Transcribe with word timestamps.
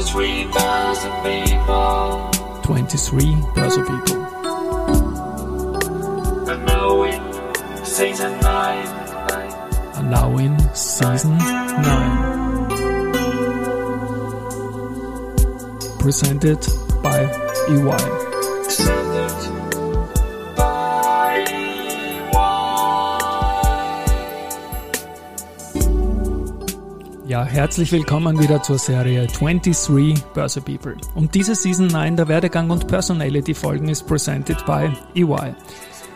23 0.00 0.44
thousand 0.52 1.12
people. 1.22 2.30
23 2.62 3.20
People. 3.20 4.24
And 6.48 6.64
now 6.64 7.02
in 7.02 7.20
season 7.84 8.40
9. 8.40 8.86
are 9.96 10.02
now 10.02 10.38
in 10.38 10.58
season 10.74 11.36
9. 11.36 12.68
Presented 15.98 16.66
by 17.02 17.18
EY. 17.68 18.19
Ja, 27.30 27.44
herzlich 27.44 27.92
willkommen 27.92 28.40
wieder 28.42 28.60
zur 28.60 28.76
Serie 28.76 29.28
23 29.28 30.20
Börse 30.34 30.60
People. 30.60 30.96
Und 31.14 31.32
diese 31.36 31.54
Season 31.54 31.86
9 31.86 32.16
der 32.16 32.26
Werdegang 32.26 32.70
und 32.70 32.88
Personality 32.88 33.54
Folgen 33.54 33.86
ist 33.86 34.04
presented 34.08 34.66
by 34.66 34.90
EY. 35.14 35.54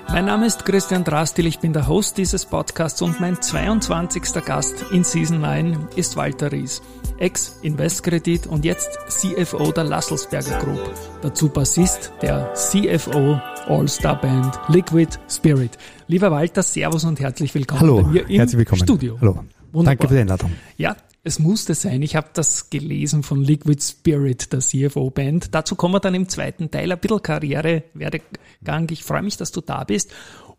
Mein 0.08 0.24
Name 0.24 0.44
ist 0.44 0.64
Christian 0.64 1.04
Drastil, 1.04 1.46
ich 1.46 1.60
bin 1.60 1.72
der 1.72 1.86
Host 1.86 2.18
dieses 2.18 2.44
Podcasts 2.44 3.00
und 3.00 3.20
mein 3.20 3.40
22. 3.40 4.44
Gast 4.44 4.86
in 4.90 5.04
Season 5.04 5.40
9 5.40 5.86
ist 5.94 6.16
Walter 6.16 6.50
Ries, 6.50 6.82
Ex-Investkredit 7.18 8.48
und 8.48 8.64
jetzt 8.64 8.98
CFO 9.06 9.70
der 9.70 9.84
Lasselsberger 9.84 10.58
Group. 10.58 10.80
Dazu 11.22 11.48
Bassist 11.48 12.12
der 12.22 12.52
CFO 12.54 13.40
All-Star 13.68 14.20
Band 14.20 14.58
Liquid 14.66 15.16
Spirit. 15.30 15.78
Lieber 16.08 16.32
Walter, 16.32 16.64
Servus 16.64 17.04
und 17.04 17.20
herzlich 17.20 17.54
willkommen 17.54 17.82
Hallo, 17.82 18.02
bei 18.02 18.08
mir 18.08 18.28
im 18.28 18.34
herzlich 18.34 18.58
willkommen. 18.58 18.82
Studio. 18.82 19.16
Hallo. 19.20 19.44
Wunderbar. 19.74 19.96
Danke 19.96 20.08
für 20.08 20.14
die 20.14 20.20
Einladung. 20.20 20.52
Ja, 20.76 20.96
es 21.22 21.38
musste 21.38 21.74
sein. 21.74 22.00
Ich 22.02 22.16
habe 22.16 22.28
das 22.32 22.70
gelesen 22.70 23.22
von 23.22 23.42
Liquid 23.42 23.82
Spirit, 23.82 24.52
der 24.52 24.60
CFO-Band. 24.60 25.54
Dazu 25.54 25.74
kommen 25.74 25.94
wir 25.94 26.00
dann 26.00 26.14
im 26.14 26.28
zweiten 26.28 26.70
Teil. 26.70 26.90
Ein 26.92 26.98
bisschen 26.98 27.22
Karriere, 27.22 27.82
Werdegang. 27.94 28.88
Ich 28.90 29.04
freue 29.04 29.22
mich, 29.22 29.36
dass 29.36 29.52
du 29.52 29.60
da 29.60 29.84
bist. 29.84 30.12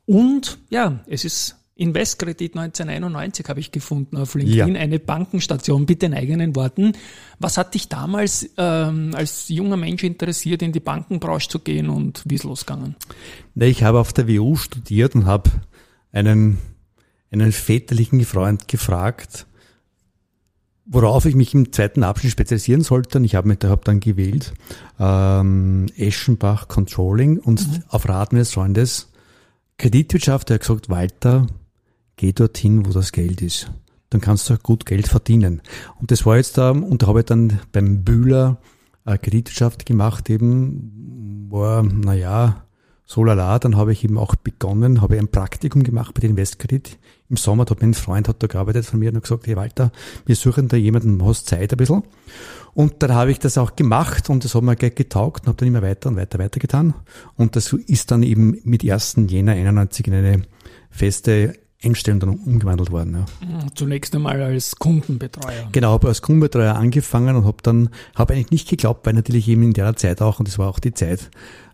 Und 0.05 0.59
ja, 0.69 0.99
es 1.07 1.25
ist 1.25 1.55
Investkredit 1.77 2.55
1991 2.55 3.49
habe 3.49 3.59
ich 3.59 3.69
gefunden 3.71 4.15
auf 4.15 4.33
LinkedIn, 4.35 4.75
Ja. 4.75 4.81
eine 4.81 4.97
Bankenstation, 4.97 5.85
bitte 5.85 6.05
in 6.05 6.13
eigenen 6.13 6.55
Worten. 6.55 6.93
Was 7.39 7.57
hat 7.57 7.73
dich 7.73 7.89
damals 7.89 8.49
ähm, 8.57 9.11
als 9.13 9.49
junger 9.49 9.75
Mensch 9.75 10.03
interessiert, 10.03 10.61
in 10.61 10.71
die 10.71 10.79
Bankenbranche 10.79 11.49
zu 11.49 11.59
gehen 11.59 11.89
und 11.89 12.23
wie 12.25 12.35
ist 12.35 12.45
losgegangen? 12.45 12.95
Ich 13.55 13.83
habe 13.83 13.99
auf 13.99 14.13
der 14.13 14.29
WU 14.29 14.55
studiert 14.55 15.15
und 15.15 15.25
habe 15.25 15.49
einen, 16.13 16.59
einen 17.31 17.51
väterlichen 17.51 18.23
Freund 18.25 18.67
gefragt, 18.67 19.47
worauf 20.85 21.25
ich 21.25 21.35
mich 21.35 21.53
im 21.53 21.71
zweiten 21.71 22.03
Abschnitt 22.03 22.31
spezialisieren 22.31 22.81
sollte. 22.81 23.17
Und 23.17 23.23
ich 23.23 23.35
habe 23.35 23.47
mich 23.47 23.59
hab 23.63 23.85
dann 23.85 23.99
gewählt 23.99 24.53
ähm, 24.99 25.87
Eschenbach 25.97 26.67
Controlling 26.67 27.39
und 27.39 27.81
auf 27.89 28.07
Rat 28.07 28.33
meines 28.33 28.53
Freundes 28.53 29.11
Kreditwirtschaft. 29.77 30.49
Er 30.49 30.55
hat 30.55 30.61
gesagt, 30.61 30.89
Walter, 30.89 31.47
geh 32.15 32.33
dorthin, 32.33 32.85
wo 32.85 32.91
das 32.91 33.11
Geld 33.11 33.41
ist. 33.41 33.71
Dann 34.09 34.21
kannst 34.21 34.49
du 34.49 34.53
auch 34.53 34.63
gut 34.63 34.85
Geld 34.85 35.07
verdienen. 35.07 35.61
Und 35.99 36.11
das 36.11 36.25
war 36.25 36.37
jetzt 36.37 36.57
da, 36.57 36.71
und 36.71 37.01
da 37.01 37.07
habe 37.07 37.19
ich 37.19 37.25
dann 37.25 37.59
beim 37.71 38.03
Bühler 38.03 38.61
äh, 39.05 39.17
Kreditwirtschaft 39.17 39.85
gemacht, 39.85 40.29
eben 40.29 41.47
war, 41.49 41.83
naja, 41.83 42.64
so 43.05 43.23
lala, 43.23 43.59
dann 43.59 43.77
habe 43.77 43.91
ich 43.91 44.03
eben 44.03 44.17
auch 44.17 44.35
begonnen, 44.35 45.01
habe 45.01 45.17
ein 45.17 45.27
Praktikum 45.27 45.83
gemacht 45.83 46.13
bei 46.15 46.21
den 46.21 46.31
Investkredit. 46.31 46.97
Im 47.29 47.37
Sommer 47.37 47.65
hat 47.69 47.81
mein 47.81 47.93
Freund 47.93 48.27
hat 48.27 48.41
da 48.41 48.47
gearbeitet 48.47 48.85
von 48.85 48.99
mir 48.99 49.09
und 49.09 49.17
hat 49.17 49.23
gesagt, 49.23 49.47
hey 49.47 49.55
Walter, 49.55 49.91
wir 50.25 50.35
suchen 50.35 50.67
da 50.67 50.77
jemanden, 50.77 51.23
hast 51.23 51.47
Zeit 51.47 51.71
ein 51.71 51.77
bisschen. 51.77 52.03
Und 52.73 53.01
dann 53.01 53.13
habe 53.13 53.31
ich 53.31 53.39
das 53.39 53.57
auch 53.57 53.75
gemacht 53.75 54.29
und 54.29 54.43
das 54.43 54.53
hat 54.53 54.63
mir 54.63 54.75
gleich 54.75 54.95
getaugt 54.95 55.43
und 55.43 55.47
habe 55.47 55.57
dann 55.57 55.67
immer 55.67 55.81
weiter 55.81 56.09
und 56.09 56.17
weiter 56.17 56.39
weiter 56.39 56.59
getan. 56.59 56.93
Und 57.35 57.55
das 57.55 57.73
ist 57.73 58.11
dann 58.11 58.21
eben 58.21 58.59
mit 58.63 58.89
1. 58.89 59.17
Jänner 59.27 59.53
91 59.53 60.07
in 60.07 60.13
eine 60.13 60.41
feste 60.89 61.55
Einstellung 61.83 62.19
dann 62.19 62.29
umgewandelt 62.29 62.91
worden. 62.91 63.25
Ja. 63.41 63.67
Zunächst 63.75 64.15
einmal 64.15 64.41
als 64.41 64.75
Kundenbetreuer. 64.75 65.69
Genau, 65.71 65.91
habe 65.91 66.07
als 66.07 66.21
Kundenbetreuer 66.21 66.75
angefangen 66.75 67.35
und 67.35 67.45
habe 67.45 67.57
dann, 67.61 67.89
habe 68.15 68.33
eigentlich 68.33 68.51
nicht 68.51 68.69
geglaubt, 68.69 69.05
weil 69.05 69.13
natürlich 69.13 69.47
eben 69.47 69.63
in 69.63 69.73
der 69.73 69.95
Zeit 69.95 70.21
auch, 70.21 70.39
und 70.39 70.47
das 70.47 70.57
war 70.57 70.67
auch 70.67 70.79
die 70.79 70.93
Zeit, 70.93 71.29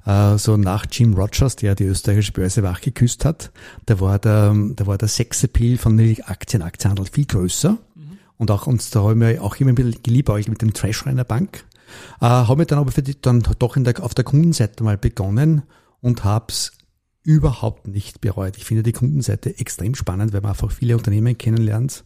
äh, 0.06 0.38
so 0.38 0.58
nach 0.58 0.86
Jim 0.92 1.14
Rogers, 1.14 1.56
der 1.56 1.76
die 1.76 1.86
österreichische 1.86 2.32
Börse 2.34 2.64
wach 2.64 2.82
geküsst 2.82 3.26
hat, 3.26 3.52
da 3.86 4.00
war 4.00 4.20
der, 4.20 4.56
da 4.76 4.88
war 4.88 4.98
der 4.98 5.08
Sexappeal 5.08 5.78
von 5.78 6.00
Aktien, 6.26 6.62
Aktienhandel 6.62 7.06
viel 7.06 7.26
größer. 7.26 7.78
Und 8.38 8.50
auch 8.50 8.66
uns, 8.66 8.90
da 8.90 9.04
haben 9.04 9.22
wir 9.22 9.44
auch 9.44 9.58
immer 9.58 9.70
ein 9.70 9.76
bisschen 9.76 10.02
geliebäugelt 10.02 10.50
mit 10.50 10.64
dem 10.64 10.74
Treasurer 10.74 11.12
einer 11.12 11.24
Bank. 11.24 11.64
Äh, 12.20 12.26
habe 12.26 12.58
mir 12.58 12.66
dann 12.66 12.80
aber 12.80 12.92
für 12.92 13.04
die, 13.04 13.22
dann 13.22 13.44
doch 13.60 13.76
in 13.78 13.84
der, 13.84 14.04
auf 14.04 14.16
der 14.16 14.26
Kundenseite 14.26 14.84
mal 14.84 14.98
begonnen 14.98 15.62
und 16.00 16.24
hab's 16.24 16.72
überhaupt 17.24 17.88
nicht 17.88 18.20
bereut. 18.22 18.58
Ich 18.58 18.66
finde 18.66 18.82
die 18.82 18.94
Kundenseite 18.94 19.60
extrem 19.60 19.94
spannend, 19.94 20.34
weil 20.34 20.42
man 20.42 20.52
einfach 20.52 20.72
viele 20.72 20.98
Unternehmen 20.98 21.38
kennenlernt. 21.38 22.04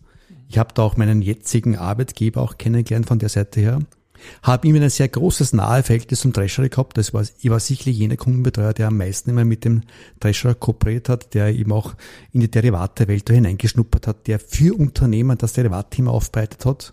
Ich 0.47 0.57
habe 0.57 0.73
da 0.73 0.83
auch 0.83 0.97
meinen 0.97 1.21
jetzigen 1.21 1.77
Arbeitgeber 1.77 2.41
auch 2.41 2.57
kennengelernt 2.57 3.07
von 3.07 3.19
der 3.19 3.29
Seite 3.29 3.61
her. 3.61 3.79
Habe 4.43 4.67
immer 4.67 4.81
ein 4.81 4.89
sehr 4.89 5.07
großes 5.07 5.53
nahe 5.53 5.83
Verhältnis 5.83 6.21
zum 6.21 6.33
Treasury 6.33 6.69
gehabt. 6.69 6.97
Das 6.97 7.13
war, 7.13 7.23
ich 7.23 7.49
war 7.49 7.59
sicherlich 7.59 7.97
jener 7.97 8.17
Kundenbetreuer, 8.17 8.73
der 8.73 8.87
am 8.87 8.97
meisten 8.97 9.29
immer 9.29 9.45
mit 9.45 9.65
dem 9.65 9.81
Treasurer 10.19 10.55
kooperiert 10.55 11.09
hat, 11.09 11.33
der 11.33 11.53
eben 11.53 11.71
auch 11.71 11.95
in 12.31 12.41
die 12.41 12.51
Derivate-Welt 12.51 13.29
hineingeschnuppert 13.29 14.07
hat, 14.07 14.27
der 14.27 14.39
für 14.39 14.75
Unternehmen 14.75 15.37
das 15.37 15.53
Derivatthema 15.53 16.11
aufbereitet 16.11 16.65
hat. 16.65 16.91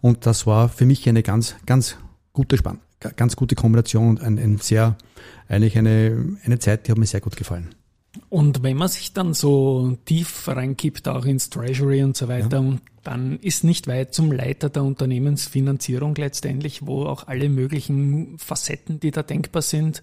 Und 0.00 0.26
das 0.26 0.46
war 0.46 0.68
für 0.68 0.86
mich 0.86 1.08
eine 1.08 1.22
ganz, 1.22 1.56
ganz 1.66 1.96
gute 2.32 2.56
Spann, 2.56 2.80
ganz 3.16 3.36
gute 3.36 3.54
Kombination 3.54 4.08
und 4.08 4.22
ein, 4.22 4.38
ein 4.38 4.58
sehr, 4.58 4.96
eigentlich 5.48 5.78
eine, 5.78 6.36
eine 6.44 6.58
Zeit, 6.58 6.86
die 6.86 6.90
hat 6.90 6.98
mir 6.98 7.06
sehr 7.06 7.20
gut 7.20 7.36
gefallen. 7.36 7.74
Und 8.28 8.62
wenn 8.62 8.76
man 8.76 8.88
sich 8.88 9.12
dann 9.12 9.34
so 9.34 9.98
tief 10.04 10.46
reingibt, 10.46 11.08
auch 11.08 11.24
ins 11.24 11.50
Treasury 11.50 12.02
und 12.02 12.16
so 12.16 12.28
weiter, 12.28 12.64
dann 13.02 13.38
ist 13.40 13.64
nicht 13.64 13.86
weit 13.86 14.14
zum 14.14 14.32
Leiter 14.32 14.68
der 14.70 14.84
Unternehmensfinanzierung 14.84 16.14
letztendlich, 16.14 16.86
wo 16.86 17.06
auch 17.06 17.26
alle 17.26 17.48
möglichen 17.48 18.38
Facetten, 18.38 19.00
die 19.00 19.10
da 19.10 19.22
denkbar 19.22 19.62
sind, 19.62 20.02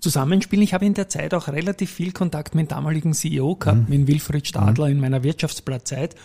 zusammenspielen. 0.00 0.62
Ich 0.62 0.74
habe 0.74 0.84
in 0.84 0.94
der 0.94 1.08
Zeit 1.08 1.32
auch 1.32 1.48
relativ 1.48 1.90
viel 1.90 2.12
Kontakt 2.12 2.54
mit 2.54 2.66
dem 2.66 2.76
damaligen 2.76 3.14
CEO 3.14 3.54
gehabt, 3.54 3.88
mit 3.88 4.06
Wilfried 4.06 4.46
Stadler 4.46 4.88
in 4.88 5.00
meiner 5.00 5.22
Wirtschaftsblattzeit. 5.22 6.16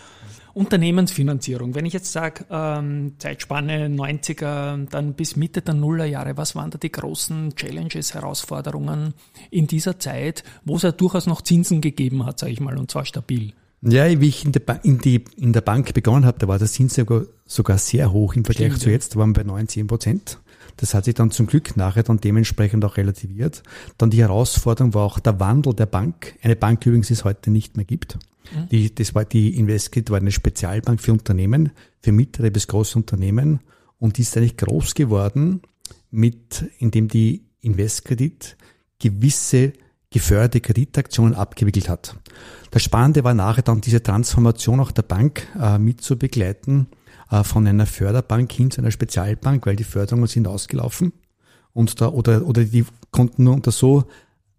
Unternehmensfinanzierung. 0.57 1.75
Wenn 1.75 1.85
ich 1.85 1.93
jetzt 1.93 2.11
sage, 2.11 2.45
ähm, 2.49 3.13
Zeitspanne 3.19 3.87
90er, 3.87 4.89
dann 4.89 5.13
bis 5.13 5.35
Mitte 5.35 5.61
der 5.61 5.75
Nullerjahre, 5.75 6.35
was 6.35 6.55
waren 6.55 6.71
da 6.71 6.77
die 6.77 6.91
großen 6.91 7.55
Challenges, 7.55 8.13
Herausforderungen 8.13 9.13
in 9.51 9.67
dieser 9.67 9.99
Zeit, 9.99 10.43
wo 10.65 10.77
es 10.77 10.81
ja 10.81 10.91
durchaus 10.91 11.27
noch 11.27 11.41
Zinsen 11.41 11.79
gegeben 11.81 12.25
hat, 12.25 12.39
sage 12.39 12.53
ich 12.53 12.59
mal, 12.59 12.77
und 12.77 12.89
zwar 12.89 13.05
stabil? 13.05 13.53
Ja, 13.81 14.19
wie 14.19 14.27
ich 14.27 14.43
in 14.43 14.51
der, 14.51 14.61
ba 14.61 14.73
in 14.83 14.97
die, 14.97 15.23
in 15.37 15.53
der 15.53 15.61
Bank 15.61 15.93
begonnen 15.93 16.25
habe, 16.25 16.39
da 16.39 16.47
war 16.47 16.57
der 16.57 16.67
Zins 16.67 16.95
sogar, 16.95 17.23
sogar 17.45 17.77
sehr 17.77 18.11
hoch 18.11 18.33
im 18.33 18.43
Vergleich 18.43 18.69
Stimmt, 18.69 18.81
zu 18.81 18.89
jetzt, 18.89 19.15
da 19.15 19.19
waren 19.19 19.29
wir 19.29 19.43
bei 19.43 19.43
9, 19.43 19.67
10 19.67 19.87
Prozent. 19.87 20.39
Das 20.77 20.93
hat 20.93 21.05
sich 21.05 21.15
dann 21.15 21.31
zum 21.31 21.47
Glück 21.47 21.75
nachher 21.77 22.03
dann 22.03 22.19
dementsprechend 22.19 22.85
auch 22.85 22.97
relativiert. 22.97 23.63
Dann 23.97 24.09
die 24.09 24.21
Herausforderung 24.21 24.93
war 24.93 25.03
auch 25.03 25.19
der 25.19 25.39
Wandel 25.39 25.73
der 25.73 25.87
Bank. 25.87 26.35
Eine 26.41 26.55
Bank 26.55 26.85
übrigens, 26.85 27.07
die 27.07 27.13
es 27.13 27.23
heute 27.23 27.49
nicht 27.49 27.77
mehr 27.77 27.85
gibt. 27.85 28.17
Die, 28.71 28.93
das 28.93 29.15
war 29.15 29.25
die 29.25 29.57
Investkit, 29.57 30.09
war 30.09 30.19
eine 30.19 30.31
Spezialbank 30.31 31.01
für 31.01 31.13
Unternehmen, 31.13 31.71
für 32.01 32.11
mittlere 32.11 32.51
bis 32.51 32.67
große 32.67 32.97
Unternehmen. 32.97 33.59
Und 33.99 34.17
die 34.17 34.21
ist 34.21 34.37
eigentlich 34.37 34.57
groß 34.57 34.93
geworden 34.93 35.61
mit, 36.11 36.65
indem 36.79 37.07
die 37.07 37.45
Investkredit 37.61 38.57
gewisse 38.99 39.73
geförderte 40.09 40.61
Kreditaktionen 40.61 41.35
abgewickelt 41.35 41.89
hat. 41.89 42.15
Das 42.71 42.83
Spannende 42.83 43.23
war 43.23 43.33
nachher 43.33 43.61
dann 43.61 43.81
diese 43.81 44.01
Transformation 44.01 44.79
auch 44.79 44.91
der 44.91 45.01
Bank 45.01 45.47
äh, 45.59 45.77
mit 45.77 46.01
zu 46.01 46.17
begleiten, 46.17 46.87
äh, 47.29 47.43
von 47.43 47.67
einer 47.67 47.85
Förderbank 47.85 48.51
hin 48.51 48.71
zu 48.71 48.81
einer 48.81 48.91
Spezialbank, 48.91 49.65
weil 49.65 49.75
die 49.75 49.83
Förderungen 49.83 50.27
sind 50.27 50.47
ausgelaufen 50.47 51.11
und 51.73 52.01
da 52.01 52.07
oder 52.07 52.45
oder 52.47 52.63
die 52.63 52.85
konnten 53.11 53.43
nur 53.43 53.53
unter 53.53 53.71
so 53.71 54.05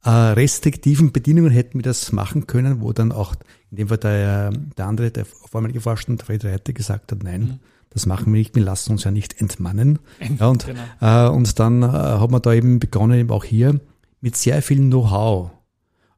äh, 0.04 0.10
restriktiven 0.10 1.12
Bedingungen 1.12 1.50
hätten 1.50 1.78
wir 1.78 1.82
das 1.82 2.12
machen 2.12 2.46
können, 2.46 2.80
wo 2.80 2.92
dann 2.92 3.12
auch 3.12 3.34
in 3.70 3.76
dem 3.78 3.88
Fall 3.88 3.98
der, 3.98 4.50
der 4.50 4.86
andere, 4.86 5.10
der 5.10 5.24
vormalige 5.24 5.80
Vorstand, 5.80 6.22
Fred 6.22 6.44
Reiter, 6.44 6.72
gesagt 6.72 7.12
hat, 7.12 7.22
nein, 7.22 7.60
das 7.90 8.06
machen 8.06 8.32
wir 8.32 8.38
nicht, 8.38 8.54
wir 8.54 8.62
lassen 8.62 8.92
uns 8.92 9.04
ja 9.04 9.10
nicht 9.10 9.40
entmannen. 9.40 9.98
Ja, 10.38 10.48
und, 10.48 10.66
Genau. 10.66 10.80
äh, 11.00 11.30
und 11.30 11.58
dann 11.58 11.82
äh, 11.82 11.86
hat 11.86 12.30
man 12.30 12.42
da 12.42 12.52
eben 12.52 12.78
begonnen, 12.80 13.18
eben 13.18 13.30
auch 13.30 13.44
hier 13.44 13.80
mit 14.20 14.36
sehr 14.36 14.62
viel 14.62 14.78
Know-how. 14.78 15.50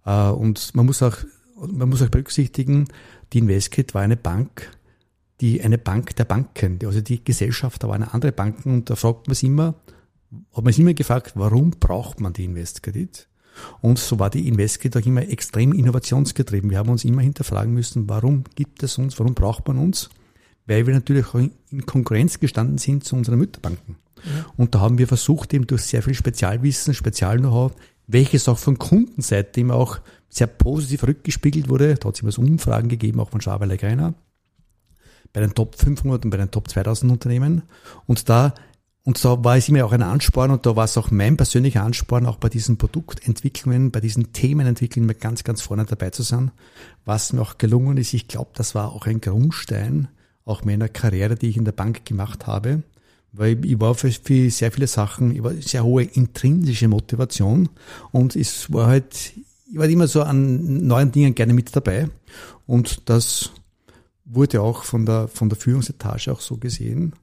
Äh, 0.04 0.28
und 0.30 0.74
man 0.74 0.86
muss 0.86 1.02
auch, 1.02 1.16
man 1.66 1.88
muss 1.88 2.02
auch 2.02 2.08
berücksichtigen, 2.08 2.86
die 3.32 3.38
Investkit 3.38 3.94
war 3.94 4.02
eine 4.02 4.16
Bank, 4.16 4.70
die 5.40 5.62
eine 5.62 5.78
Bank 5.78 6.14
der 6.16 6.24
Banken, 6.24 6.78
die- 6.78 6.86
also 6.86 7.00
die 7.00 7.24
Gesellschaft, 7.24 7.82
da 7.82 7.88
waren 7.88 8.02
andere 8.02 8.32
Banken 8.32 8.74
und 8.74 8.90
da 8.90 8.96
fragt 8.96 9.26
man 9.28 9.34
sich 9.34 9.48
immer, 9.48 9.74
hat 10.54 10.64
man 10.64 10.72
sich 10.72 10.80
immer 10.80 10.94
gefragt, 10.94 11.32
warum 11.36 11.70
braucht 11.70 12.20
man 12.20 12.32
die 12.32 12.44
Investkredit? 12.44 13.26
Und 13.80 13.98
so 13.98 14.18
war 14.18 14.30
die 14.30 14.48
Investkredit 14.48 15.02
auch 15.02 15.06
immer 15.06 15.28
extrem 15.28 15.72
innovationsgetrieben. 15.72 16.70
Wir 16.70 16.78
haben 16.78 16.90
uns 16.90 17.04
immer 17.04 17.22
hinterfragen 17.22 17.72
müssen, 17.72 18.08
warum 18.08 18.44
gibt 18.54 18.82
es 18.82 18.98
uns, 18.98 19.18
warum 19.18 19.34
braucht 19.34 19.66
man 19.68 19.78
uns? 19.78 20.10
Weil 20.66 20.86
wir 20.86 20.94
natürlich 20.94 21.26
auch 21.26 21.40
in 21.70 21.86
Konkurrenz 21.86 22.38
gestanden 22.38 22.78
sind 22.78 23.04
zu 23.04 23.16
unseren 23.16 23.38
Mütterbanken. 23.38 23.96
Und 24.56 24.74
da 24.74 24.80
haben 24.80 24.98
wir 24.98 25.08
versucht, 25.08 25.54
eben 25.54 25.66
durch 25.66 25.82
sehr 25.82 26.02
viel 26.02 26.14
Spezialwissen, 26.14 26.94
Spezial-Know-how, 26.94 27.72
welches 28.06 28.48
auch 28.48 28.58
von 28.58 28.78
Kundenseite 28.78 29.60
immer 29.60 29.74
auch 29.74 30.00
sehr 30.28 30.46
positiv 30.46 31.04
rückgespiegelt 31.04 31.68
wurde. 31.68 31.94
Da 31.94 32.08
hat 32.08 32.16
es 32.16 32.22
immer 32.22 32.32
so 32.32 32.42
Umfragen 32.42 32.88
gegeben, 32.88 33.20
auch 33.20 33.30
von 33.30 33.40
Schaberle 33.40 33.76
Greiner, 33.76 34.14
bei 35.32 35.40
den 35.40 35.54
Top 35.54 35.76
500 35.76 36.24
und 36.24 36.30
bei 36.30 36.36
den 36.36 36.50
Top 36.50 36.68
2000 36.68 37.10
Unternehmen. 37.10 37.62
Und 38.06 38.28
da 38.28 38.54
und 39.04 39.24
da 39.24 39.42
war 39.42 39.56
es 39.56 39.68
immer 39.68 39.84
auch 39.84 39.92
ein 39.92 40.02
Ansporn 40.02 40.50
und 40.50 40.66
da 40.66 40.76
war 40.76 40.84
es 40.84 40.98
auch 40.98 41.10
mein 41.10 41.36
persönlicher 41.36 41.82
Ansporn, 41.82 42.26
auch 42.26 42.36
bei 42.36 42.50
diesen 42.50 42.76
Produktentwicklungen, 42.76 43.90
bei 43.90 44.00
diesen 44.00 44.32
Themenentwicklungen 44.32 45.18
ganz, 45.18 45.42
ganz 45.42 45.62
vorne 45.62 45.86
dabei 45.86 46.10
zu 46.10 46.22
sein. 46.22 46.50
Was 47.06 47.32
mir 47.32 47.40
auch 47.40 47.56
gelungen 47.56 47.96
ist, 47.96 48.12
ich 48.12 48.28
glaube, 48.28 48.50
das 48.54 48.74
war 48.74 48.92
auch 48.92 49.06
ein 49.06 49.20
Grundstein, 49.20 50.08
auch 50.44 50.64
meiner 50.64 50.88
Karriere, 50.88 51.36
die 51.36 51.48
ich 51.48 51.56
in 51.56 51.64
der 51.64 51.72
Bank 51.72 52.04
gemacht 52.04 52.46
habe, 52.46 52.82
weil 53.32 53.64
ich 53.64 53.80
war 53.80 53.94
für, 53.94 54.10
für 54.10 54.50
sehr 54.50 54.70
viele 54.70 54.86
Sachen, 54.86 55.34
ich 55.34 55.42
war 55.42 55.54
sehr 55.54 55.84
hohe 55.84 56.02
intrinsische 56.02 56.88
Motivation 56.88 57.70
und 58.12 58.36
es 58.36 58.70
war 58.70 58.88
halt, 58.88 59.32
ich 59.70 59.78
war 59.78 59.88
immer 59.88 60.08
so 60.08 60.22
an 60.22 60.86
neuen 60.86 61.10
Dingen 61.10 61.34
gerne 61.34 61.54
mit 61.54 61.74
dabei 61.74 62.10
und 62.66 63.08
das 63.08 63.50
wurde 64.26 64.60
auch 64.60 64.84
von 64.84 65.06
der, 65.06 65.28
von 65.28 65.48
der 65.48 65.58
Führungsetage 65.58 66.30
auch 66.32 66.40
so 66.40 66.58
gesehen. 66.58 67.14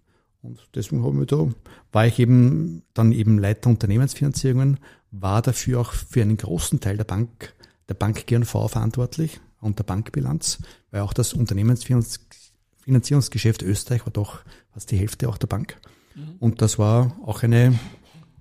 Und 0.48 0.60
deswegen 0.76 1.04
haben 1.04 1.20
wir 1.20 1.26
da, 1.26 1.50
war 1.92 2.08
ich 2.08 2.20
eben 2.20 2.84
dann 2.94 3.12
eben 3.12 3.38
Leiter 3.38 3.70
Unternehmensfinanzierungen, 3.70 4.80
war 5.12 5.42
dafür 5.42 5.82
auch 5.82 5.92
für 5.92 6.22
einen 6.22 6.38
großen 6.38 6.80
Teil 6.80 6.96
der 6.96 7.04
Bank, 7.04 7.54
der 7.90 7.96
Bank 7.96 8.26
GNV 8.28 8.70
verantwortlich 8.70 9.42
und 9.60 9.78
der 9.78 9.84
Bankbilanz, 9.84 10.60
weil 10.92 11.02
auch 11.02 11.12
das 11.12 11.34
Unternehmensfinanzierungsgeschäft 11.34 13.62
Österreich 13.62 14.06
war 14.06 14.14
doch 14.14 14.40
fast 14.72 14.90
die 14.92 14.98
Hälfte 14.98 15.28
auch 15.28 15.38
der 15.38 15.48
Bank. 15.48 15.78
Mhm. 16.16 16.36
Und 16.40 16.62
das 16.62 16.80
war 16.80 17.20
auch 17.26 17.44
eine, 17.44 17.78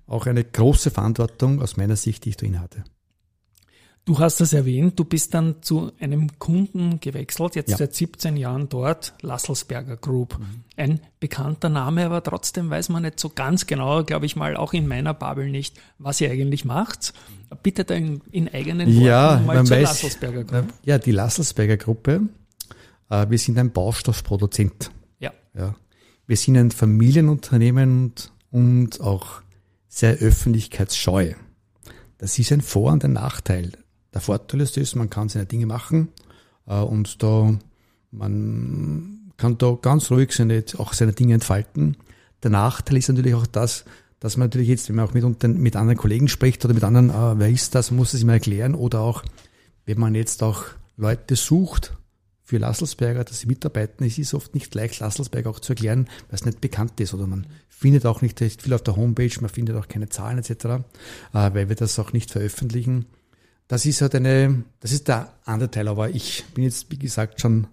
auch 0.05 0.27
eine 0.27 0.45
große 0.45 0.91
Verantwortung 0.91 1.61
aus 1.61 1.75
meiner 1.75 1.97
Sicht, 1.97 2.23
die 2.23 2.29
ich 2.29 2.37
da 2.37 2.45
inne 2.45 2.61
hatte. 2.61 2.85
Du 4.07 4.19
hast 4.19 4.39
das 4.39 4.53
erwähnt, 4.53 4.97
du 4.97 5.03
bist 5.03 5.33
dann 5.33 5.61
zu 5.61 5.91
einem 5.99 6.39
Kunden 6.39 7.01
gewechselt, 7.01 7.55
jetzt 7.55 7.71
ja. 7.71 7.77
seit 7.77 7.93
17 7.93 8.37
Jahren 8.37 8.69
dort, 8.69 9.13
Lasselsberger 9.21 9.97
Group. 9.97 10.39
Mhm. 10.39 10.63
Ein 10.77 11.01
bekannter 11.19 11.67
Name, 11.67 12.05
aber 12.05 12.23
trotzdem 12.23 12.69
weiß 12.69 12.87
man 12.87 13.03
nicht 13.03 13.19
so 13.19 13.27
ganz 13.27 13.67
genau, 13.67 14.05
glaube 14.05 14.25
ich 14.25 14.37
mal, 14.37 14.55
auch 14.55 14.71
in 14.71 14.87
meiner 14.87 15.13
Bubble 15.13 15.49
nicht, 15.49 15.75
was 15.97 16.21
ihr 16.21 16.31
eigentlich 16.31 16.63
macht. 16.63 17.13
Bitte 17.63 17.83
dann 17.83 18.21
in 18.31 18.47
eigenen 18.47 18.87
Worten 18.87 19.05
ja, 19.05 19.43
mal 19.45 19.65
zur 19.65 19.75
weiß, 19.75 19.83
Lasselsberger 19.83 20.45
Group. 20.45 20.73
Ja, 20.85 20.99
die 20.99 21.11
Lasselsberger 21.11 21.75
Gruppe, 21.75 22.21
äh, 23.09 23.29
wir 23.29 23.37
sind 23.37 23.57
ein 23.57 23.73
Baustoffproduzent. 23.73 24.89
Ja. 25.19 25.33
ja. 25.53 25.75
Wir 26.27 26.37
sind 26.37 26.55
ein 26.55 26.71
Familienunternehmen 26.71 28.05
und, 28.05 28.31
und 28.51 29.01
auch 29.01 29.41
sehr 29.89 30.13
öffentlichkeitsscheu. 30.13 31.33
Das 32.19 32.39
ist 32.39 32.53
ein 32.53 32.61
Vor- 32.61 32.93
und 32.93 33.03
ein 33.03 33.11
Nachteil 33.11 33.73
der 34.13 34.21
Vorteil 34.21 34.61
ist 34.61 34.77
das, 34.77 34.95
man 34.95 35.09
kann 35.09 35.29
seine 35.29 35.45
Dinge 35.45 35.65
machen 35.65 36.09
äh, 36.65 36.79
und 36.79 37.21
da 37.23 37.57
man 38.11 39.31
kann 39.37 39.57
da 39.57 39.77
ganz 39.81 40.09
ruhig 40.11 40.31
seine, 40.31 40.63
auch 40.77 40.93
seine 40.93 41.13
Dinge 41.13 41.35
entfalten. 41.35 41.97
Der 42.43 42.51
Nachteil 42.51 42.97
ist 42.97 43.09
natürlich 43.09 43.35
auch 43.35 43.47
das, 43.47 43.85
dass 44.19 44.37
man 44.37 44.47
natürlich 44.47 44.69
jetzt, 44.69 44.89
wenn 44.89 44.95
man 44.95 45.07
auch 45.07 45.13
mit, 45.13 45.43
mit 45.43 45.75
anderen 45.75 45.97
Kollegen 45.97 46.27
spricht 46.27 46.65
oder 46.65 46.73
mit 46.73 46.83
anderen, 46.83 47.09
äh, 47.09 47.39
wer 47.39 47.49
ist 47.49 47.75
das, 47.75 47.91
muss 47.91 48.13
es 48.13 48.23
immer 48.23 48.33
erklären 48.33 48.75
oder 48.75 49.01
auch, 49.01 49.23
wenn 49.85 49.99
man 49.99 50.15
jetzt 50.15 50.41
auch 50.43 50.63
Leute 50.97 51.35
sucht 51.35 51.93
für 52.43 52.57
Lasselsberger, 52.57 53.23
dass 53.23 53.41
sie 53.41 53.47
mitarbeiten, 53.47 54.05
es 54.05 54.17
ist 54.17 54.33
oft 54.33 54.55
nicht 54.55 54.73
leicht, 54.73 54.99
Lasselsberger 54.99 55.49
auch 55.49 55.59
zu 55.59 55.73
erklären, 55.73 56.07
weil 56.29 56.35
es 56.35 56.45
nicht 56.45 56.61
bekannt 56.61 56.99
ist 56.99 57.13
oder 57.13 57.27
man 57.27 57.45
findet 57.67 58.05
auch 58.05 58.21
nicht 58.21 58.39
recht 58.41 58.63
viel 58.63 58.73
auf 58.73 58.81
der 58.81 58.95
Homepage, 58.95 59.29
man 59.41 59.49
findet 59.49 59.75
auch 59.75 59.87
keine 59.87 60.09
Zahlen 60.09 60.39
etc., 60.39 60.51
äh, 60.65 60.79
weil 61.33 61.69
wir 61.69 61.75
das 61.75 61.99
auch 61.99 62.13
nicht 62.13 62.31
veröffentlichen. 62.31 63.05
Das 63.67 63.85
ist 63.85 64.01
halt 64.01 64.15
eine, 64.15 64.63
das 64.79 64.91
ist 64.91 65.07
der 65.07 65.33
andere 65.43 65.69
Teil, 65.69 65.87
aber 65.87 66.09
ich 66.09 66.45
bin 66.53 66.63
jetzt, 66.63 66.89
wie 66.89 66.97
gesagt, 66.97 67.41
schon, 67.41 67.67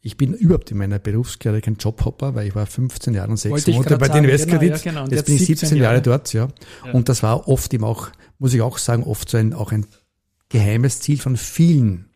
ich 0.00 0.16
bin 0.16 0.32
überhaupt 0.32 0.70
in 0.70 0.78
meiner 0.78 0.98
Berufskarriere 0.98 1.60
kein 1.60 1.76
Jobhopper, 1.76 2.34
weil 2.34 2.48
ich 2.48 2.54
war 2.54 2.66
15 2.66 3.12
Jahre 3.14 3.30
und 3.30 3.36
6 3.36 3.66
Monate 3.68 3.98
bei 3.98 4.08
den 4.08 4.26
Westkredit. 4.26 4.82
Genau, 4.82 5.00
ja, 5.00 5.04
genau. 5.04 5.14
Jetzt 5.14 5.26
bin 5.26 5.34
ich 5.36 5.46
17 5.46 5.68
Jahre, 5.76 5.82
Jahre 5.82 6.02
dort, 6.02 6.32
ja. 6.32 6.48
ja. 6.84 6.92
Und 6.92 7.08
das 7.08 7.22
war 7.22 7.48
oft 7.48 7.72
eben 7.74 7.84
auch, 7.84 8.08
muss 8.38 8.54
ich 8.54 8.62
auch 8.62 8.78
sagen, 8.78 9.02
oft 9.02 9.28
so 9.28 9.36
ein, 9.36 9.52
auch 9.52 9.72
ein 9.72 9.86
geheimes 10.48 11.00
Ziel 11.00 11.18
von 11.18 11.36
vielen 11.36 12.06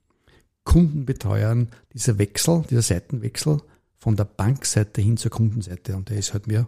Kundenbetreuern, 0.65 1.69
dieser 1.93 2.19
Wechsel, 2.19 2.65
dieser 2.71 2.83
Seitenwechsel 2.83 3.61
von 3.99 4.17
der 4.17 4.25
Bankseite 4.25 5.03
hin 5.03 5.17
zur 5.17 5.31
Kundenseite. 5.31 5.97
Und 5.97 6.09
der 6.09 6.17
ist 6.17 6.33
halt 6.33 6.47
mir 6.47 6.67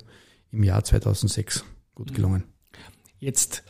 im 0.51 0.63
Jahr 0.65 0.85
2006 0.85 1.65
gut 1.95 2.15
gelungen. 2.15 2.45
Jetzt 3.19 3.63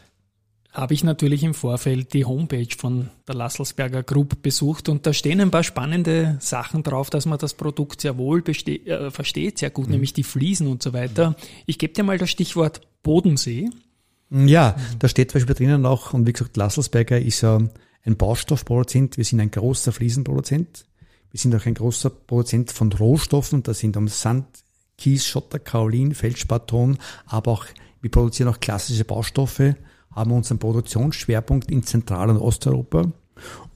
habe 0.73 0.95
ich 0.95 1.05
natürlich 1.05 1.43
im 1.45 1.53
Vorfeld 1.53 2.15
die 2.15 2.25
Homepage 2.25 2.75
von 2.77 3.11
der 3.29 3.35
Lasselsberger 3.35 4.03
Group 4.03 4.41
besucht 4.43 4.89
und 4.89 5.07
da 5.07 5.13
stehen 5.13 5.41
ein 5.41 5.51
paar 5.51 5.65
spannende 5.65 6.39
Sachen 6.41 6.83
drauf, 6.83 7.11
dass 7.11 7.27
man 7.27 7.39
das 7.39 7.53
Produkt 7.55 8.01
sehr 8.01 8.17
wohl 8.17 8.43
äh, 8.49 9.11
versteht, 9.11 9.59
sehr 9.59 9.71
gut, 9.71 9.87
mhm. 9.87 9.93
nämlich 9.93 10.15
die 10.15 10.23
Fliesen 10.23 10.67
und 10.67 10.83
so 10.83 10.95
weiter. 10.95 11.37
Ich 11.67 11.79
gebe 11.79 11.93
dir 11.93 12.05
mal 12.05 12.17
das 12.17 12.31
Stichwort 12.31 12.81
Bodensee. 13.03 13.69
Ja, 14.31 14.77
da 14.99 15.09
steht 15.09 15.31
zum 15.31 15.41
Beispiel 15.41 15.55
drinnen 15.55 15.85
auch, 15.85 16.15
und 16.15 16.27
wie 16.27 16.33
gesagt, 16.33 16.57
Lasselsberger 16.57 17.21
ist 17.21 17.43
ja 17.43 17.61
ein 18.05 18.17
Baustoffproduzent, 18.17 19.19
wir 19.19 19.25
sind 19.27 19.41
ein 19.41 19.51
großer 19.51 19.93
Fliesenproduzent, 19.93 20.87
wir 21.31 21.39
sind 21.39 21.55
auch 21.55 21.67
ein 21.67 21.75
großer 21.75 22.09
Produzent 22.09 22.73
von 22.73 22.91
Rohstoffen, 22.91 23.63
da 23.63 23.75
sind 23.75 23.99
um 23.99 24.09
Sand, 24.09 24.47
Kies, 24.97 25.27
Schotter, 25.27 25.59
Kaolin, 25.59 26.15
Feldspaton, 26.15 26.97
aber 27.27 27.53
auch, 27.53 27.67
wir 28.01 28.11
produzieren 28.11 28.49
auch 28.49 28.59
klassische 28.59 29.05
Baustoffe, 29.05 29.75
haben 30.14 30.31
wir 30.31 30.37
unseren 30.37 30.59
Produktionsschwerpunkt 30.59 31.70
in 31.70 31.82
Zentral- 31.82 32.31
und 32.31 32.38
Osteuropa. 32.38 33.11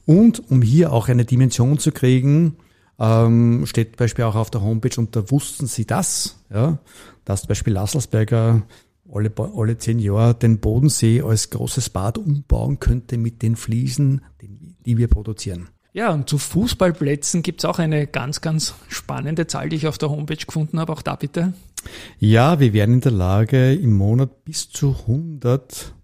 Und 0.05 0.49
um 0.49 0.61
hier 0.61 0.93
auch 0.93 1.09
eine 1.09 1.25
Dimension 1.25 1.79
zu 1.79 1.91
kriegen, 1.91 2.57
ähm, 2.99 3.65
steht 3.65 3.91
zum 3.91 3.97
Beispiel 3.97 4.25
auch 4.25 4.35
auf 4.35 4.49
der 4.49 4.61
Homepage, 4.61 4.99
und 4.99 5.15
da 5.15 5.29
wussten 5.29 5.67
Sie 5.67 5.85
das, 5.85 6.39
ja, 6.49 6.79
dass 7.25 7.41
zum 7.41 7.49
Beispiel 7.49 7.73
Lasselsberger 7.73 8.63
alle, 9.11 9.31
alle 9.55 9.77
zehn 9.77 9.99
Jahre 9.99 10.35
den 10.35 10.59
Bodensee 10.59 11.21
als 11.21 11.49
großes 11.49 11.89
Bad 11.89 12.17
umbauen 12.17 12.79
könnte 12.79 13.17
mit 13.17 13.41
den 13.41 13.55
Fliesen, 13.55 14.21
die 14.85 14.97
wir 14.97 15.07
produzieren. 15.07 15.69
Ja, 15.93 16.13
und 16.13 16.29
zu 16.29 16.37
Fußballplätzen 16.37 17.41
gibt's 17.41 17.65
auch 17.65 17.79
eine 17.79 18.05
ganz, 18.05 18.41
ganz 18.41 18.75
spannende 18.87 19.47
Zahl, 19.47 19.69
die 19.69 19.77
ich 19.77 19.87
auf 19.87 19.97
der 19.97 20.09
Homepage 20.09 20.35
gefunden 20.35 20.79
habe. 20.79 20.93
Auch 20.93 21.01
da 21.01 21.15
bitte. 21.15 21.53
Ja, 22.19 22.59
wir 22.59 22.73
wären 22.73 22.93
in 22.93 23.01
der 23.01 23.13
Lage, 23.13 23.73
im 23.73 23.93
Monat 23.93 24.43
bis 24.43 24.69
zu 24.69 24.95
100 25.07 25.71
äh, 25.71 25.96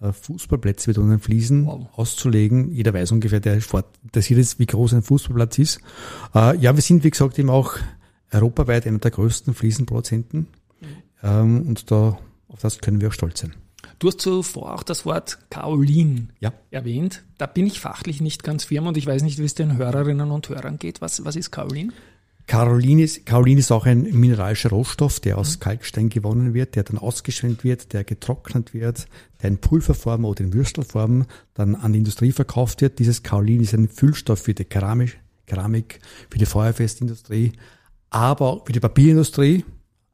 Fußballplätze 0.00 0.90
mit 0.90 0.98
unseren 0.98 1.18
Fliesen 1.18 1.66
wow. 1.66 1.86
auszulegen. 1.96 2.72
Jeder 2.72 2.94
weiß 2.94 3.12
ungefähr, 3.12 3.40
der 3.40 3.54
interessiert 3.54 4.38
ist, 4.38 4.58
wie 4.58 4.66
groß 4.66 4.94
ein 4.94 5.02
Fußballplatz 5.02 5.58
ist. 5.58 5.80
Äh, 6.34 6.56
ja, 6.58 6.74
wir 6.74 6.82
sind, 6.82 7.04
wie 7.04 7.10
gesagt, 7.10 7.38
eben 7.38 7.50
auch 7.50 7.74
europaweit 8.32 8.86
einer 8.86 8.98
der 8.98 9.10
größten 9.10 9.54
Fliesenproduzenten. 9.54 10.46
Mhm. 11.22 11.62
Und 11.62 11.90
da, 11.90 12.18
auf 12.48 12.60
das 12.60 12.78
können 12.78 13.00
wir 13.00 13.08
auch 13.08 13.12
stolz 13.12 13.40
sein. 13.40 13.54
Du 13.98 14.08
hast 14.08 14.20
zuvor 14.20 14.74
auch 14.74 14.84
das 14.84 15.04
Wort 15.04 15.38
Kaolin 15.50 16.30
ja. 16.38 16.52
erwähnt. 16.70 17.24
Da 17.36 17.46
bin 17.46 17.66
ich 17.66 17.80
fachlich 17.80 18.20
nicht 18.20 18.44
ganz 18.44 18.64
firm 18.64 18.86
und 18.86 18.96
ich 18.96 19.06
weiß 19.06 19.22
nicht, 19.22 19.38
wie 19.38 19.44
es 19.44 19.54
den 19.54 19.76
Hörerinnen 19.76 20.30
und 20.30 20.48
Hörern 20.48 20.78
geht. 20.78 21.00
Was, 21.00 21.24
was 21.24 21.34
ist 21.34 21.50
Kaolin? 21.50 21.92
Kaolin 22.48 22.98
ist, 22.98 23.26
Kaolin 23.26 23.58
ist 23.58 23.70
auch 23.70 23.84
ein 23.84 24.04
mineralischer 24.04 24.70
Rohstoff, 24.70 25.20
der 25.20 25.36
aus 25.36 25.60
Kalkstein 25.60 26.08
gewonnen 26.08 26.54
wird, 26.54 26.76
der 26.76 26.82
dann 26.82 26.96
ausgeschwemmt 26.96 27.62
wird, 27.62 27.92
der 27.92 28.04
getrocknet 28.04 28.72
wird, 28.72 29.06
der 29.42 29.50
in 29.50 29.58
Pulverform 29.58 30.24
oder 30.24 30.44
in 30.44 30.54
Würstelform 30.54 31.26
dann 31.52 31.74
an 31.74 31.92
die 31.92 31.98
Industrie 31.98 32.32
verkauft 32.32 32.80
wird. 32.80 32.98
Dieses 33.00 33.22
Kaolin 33.22 33.60
ist 33.60 33.74
ein 33.74 33.86
Füllstoff 33.86 34.40
für 34.40 34.54
die 34.54 34.64
Keramik, 34.64 35.20
Keramik 35.44 36.00
für 36.30 36.38
die 36.38 36.46
Feuerfestindustrie, 36.46 37.52
aber 38.08 38.46
auch 38.46 38.66
für 38.66 38.72
die 38.72 38.80
Papierindustrie, 38.80 39.66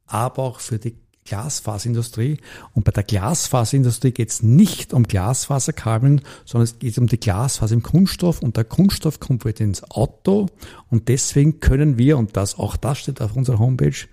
aber 0.06 0.42
auch 0.42 0.58
für 0.58 0.80
die 0.80 0.96
Glasfaserindustrie. 1.24 2.38
Und 2.74 2.84
bei 2.84 2.92
der 2.92 3.02
Glasfaserindustrie 3.02 4.12
geht 4.12 4.30
es 4.30 4.42
nicht 4.42 4.92
um 4.92 5.04
Glasfaserkabeln, 5.04 6.20
sondern 6.44 6.64
es 6.64 6.78
geht 6.78 6.98
um 6.98 7.06
die 7.06 7.18
Glasfaser 7.18 7.74
im 7.74 7.82
Kunststoff 7.82 8.42
und 8.42 8.56
der 8.56 8.64
Kunststoff 8.64 9.20
kommt 9.20 9.44
wieder 9.44 9.64
ins 9.64 9.82
Auto 9.90 10.48
und 10.90 11.08
deswegen 11.08 11.60
können 11.60 11.98
wir, 11.98 12.18
und 12.18 12.36
das 12.36 12.58
auch 12.58 12.76
das 12.76 12.98
steht 12.98 13.20
auf 13.20 13.36
unserer 13.36 13.58
Homepage, 13.58 14.06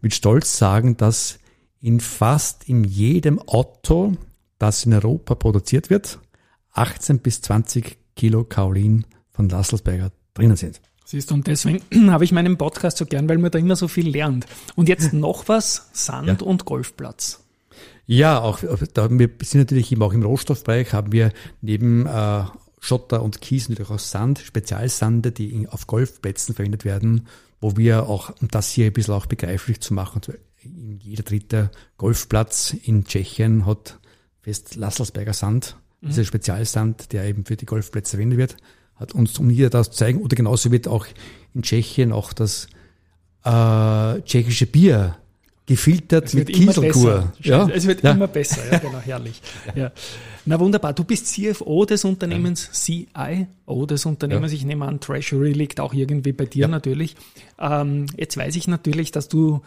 mit 0.00 0.14
Stolz 0.14 0.58
sagen, 0.58 0.96
dass 0.96 1.38
in 1.80 2.00
fast 2.00 2.68
in 2.68 2.84
jedem 2.84 3.38
Auto, 3.40 4.14
das 4.58 4.84
in 4.84 4.92
Europa 4.92 5.34
produziert 5.36 5.90
wird, 5.90 6.18
18 6.72 7.20
bis 7.20 7.40
20 7.42 7.98
Kilo 8.16 8.44
Kaolin 8.44 9.06
von 9.30 9.48
Lasselsberger 9.48 10.10
drinnen 10.34 10.56
sind. 10.56 10.80
Siehst 11.10 11.30
du, 11.30 11.36
und 11.36 11.46
deswegen 11.46 11.80
habe 12.10 12.24
ich 12.24 12.32
meinen 12.32 12.58
Podcast 12.58 12.98
so 12.98 13.06
gern, 13.06 13.30
weil 13.30 13.38
man 13.38 13.50
da 13.50 13.58
immer 13.58 13.76
so 13.76 13.88
viel 13.88 14.10
lernt. 14.10 14.44
Und 14.76 14.90
jetzt 14.90 15.14
noch 15.14 15.48
was, 15.48 15.88
Sand 15.94 16.42
ja. 16.42 16.46
und 16.46 16.66
Golfplatz. 16.66 17.42
Ja, 18.04 18.42
auch 18.42 18.60
da 18.92 19.08
wir 19.08 19.30
sind 19.42 19.60
natürlich 19.60 19.90
eben 19.90 20.02
auch 20.02 20.12
im 20.12 20.22
Rohstoffbereich, 20.22 20.92
haben 20.92 21.10
wir 21.10 21.32
neben 21.62 22.04
äh, 22.04 22.42
Schotter 22.80 23.22
und 23.22 23.40
Kies 23.40 23.70
natürlich 23.70 23.90
auch 23.90 23.98
Sand, 23.98 24.40
Spezialsande, 24.40 25.32
die 25.32 25.66
auf 25.70 25.86
Golfplätzen 25.86 26.54
verwendet 26.54 26.84
werden, 26.84 27.26
wo 27.62 27.78
wir 27.78 28.06
auch, 28.06 28.30
um 28.42 28.48
das 28.48 28.68
hier 28.68 28.84
ein 28.84 28.92
bisschen 28.92 29.14
auch 29.14 29.24
begreiflich 29.24 29.80
zu 29.80 29.94
machen, 29.94 30.20
in 30.58 31.00
jeder 31.00 31.22
dritte 31.22 31.70
Golfplatz 31.96 32.76
in 32.82 33.06
Tschechien 33.06 33.64
hat 33.64 33.98
fest 34.42 34.74
Lasselsberger 34.74 35.32
Sand, 35.32 35.74
Mhm. 36.00 36.08
dieser 36.08 36.24
Spezialsand, 36.24 37.12
der 37.12 37.24
eben 37.24 37.44
für 37.44 37.56
die 37.56 37.66
Golfplätze 37.66 38.10
verwendet 38.10 38.38
wird, 38.38 38.56
hat 38.98 39.14
uns, 39.14 39.38
um 39.38 39.48
hier 39.50 39.70
das 39.70 39.90
zu 39.90 39.96
zeigen, 39.96 40.20
oder 40.20 40.34
genauso 40.36 40.70
wird 40.72 40.88
auch 40.88 41.06
in 41.54 41.62
Tschechien 41.62 42.12
auch 42.12 42.32
das 42.32 42.66
äh, 43.44 44.20
tschechische 44.22 44.66
Bier 44.66 45.16
gefiltert 45.66 46.26
Es 46.26 46.34
mit 46.34 46.48
wird 46.48 46.58
immer 46.58 46.72
Kieselkur. 46.72 47.32
besser. 47.42 47.70
Es 47.74 47.86
wird 47.86 48.02
ja. 48.02 48.12
immer 48.12 48.26
besser, 48.26 48.60
ja, 48.72 48.78
genau, 48.78 49.00
herrlich. 49.00 49.40
Ja. 49.74 49.92
Na 50.46 50.58
wunderbar, 50.58 50.94
du 50.94 51.04
bist 51.04 51.26
CFO 51.26 51.84
des 51.84 52.06
Unternehmens, 52.06 52.70
CIO 52.72 53.84
des 53.86 54.06
Unternehmens. 54.06 54.52
Ich 54.52 54.64
nehme 54.64 54.86
an, 54.86 54.98
Treasury 54.98 55.52
liegt 55.52 55.78
auch 55.78 55.92
irgendwie 55.92 56.32
bei 56.32 56.46
dir 56.46 56.62
Ja. 56.62 56.68
natürlich. 56.68 57.16
Ähm, 57.58 58.06
jetzt 58.16 58.38
weiß 58.38 58.56
ich 58.56 58.66
natürlich, 58.66 59.12
dass 59.12 59.28
du 59.28 59.60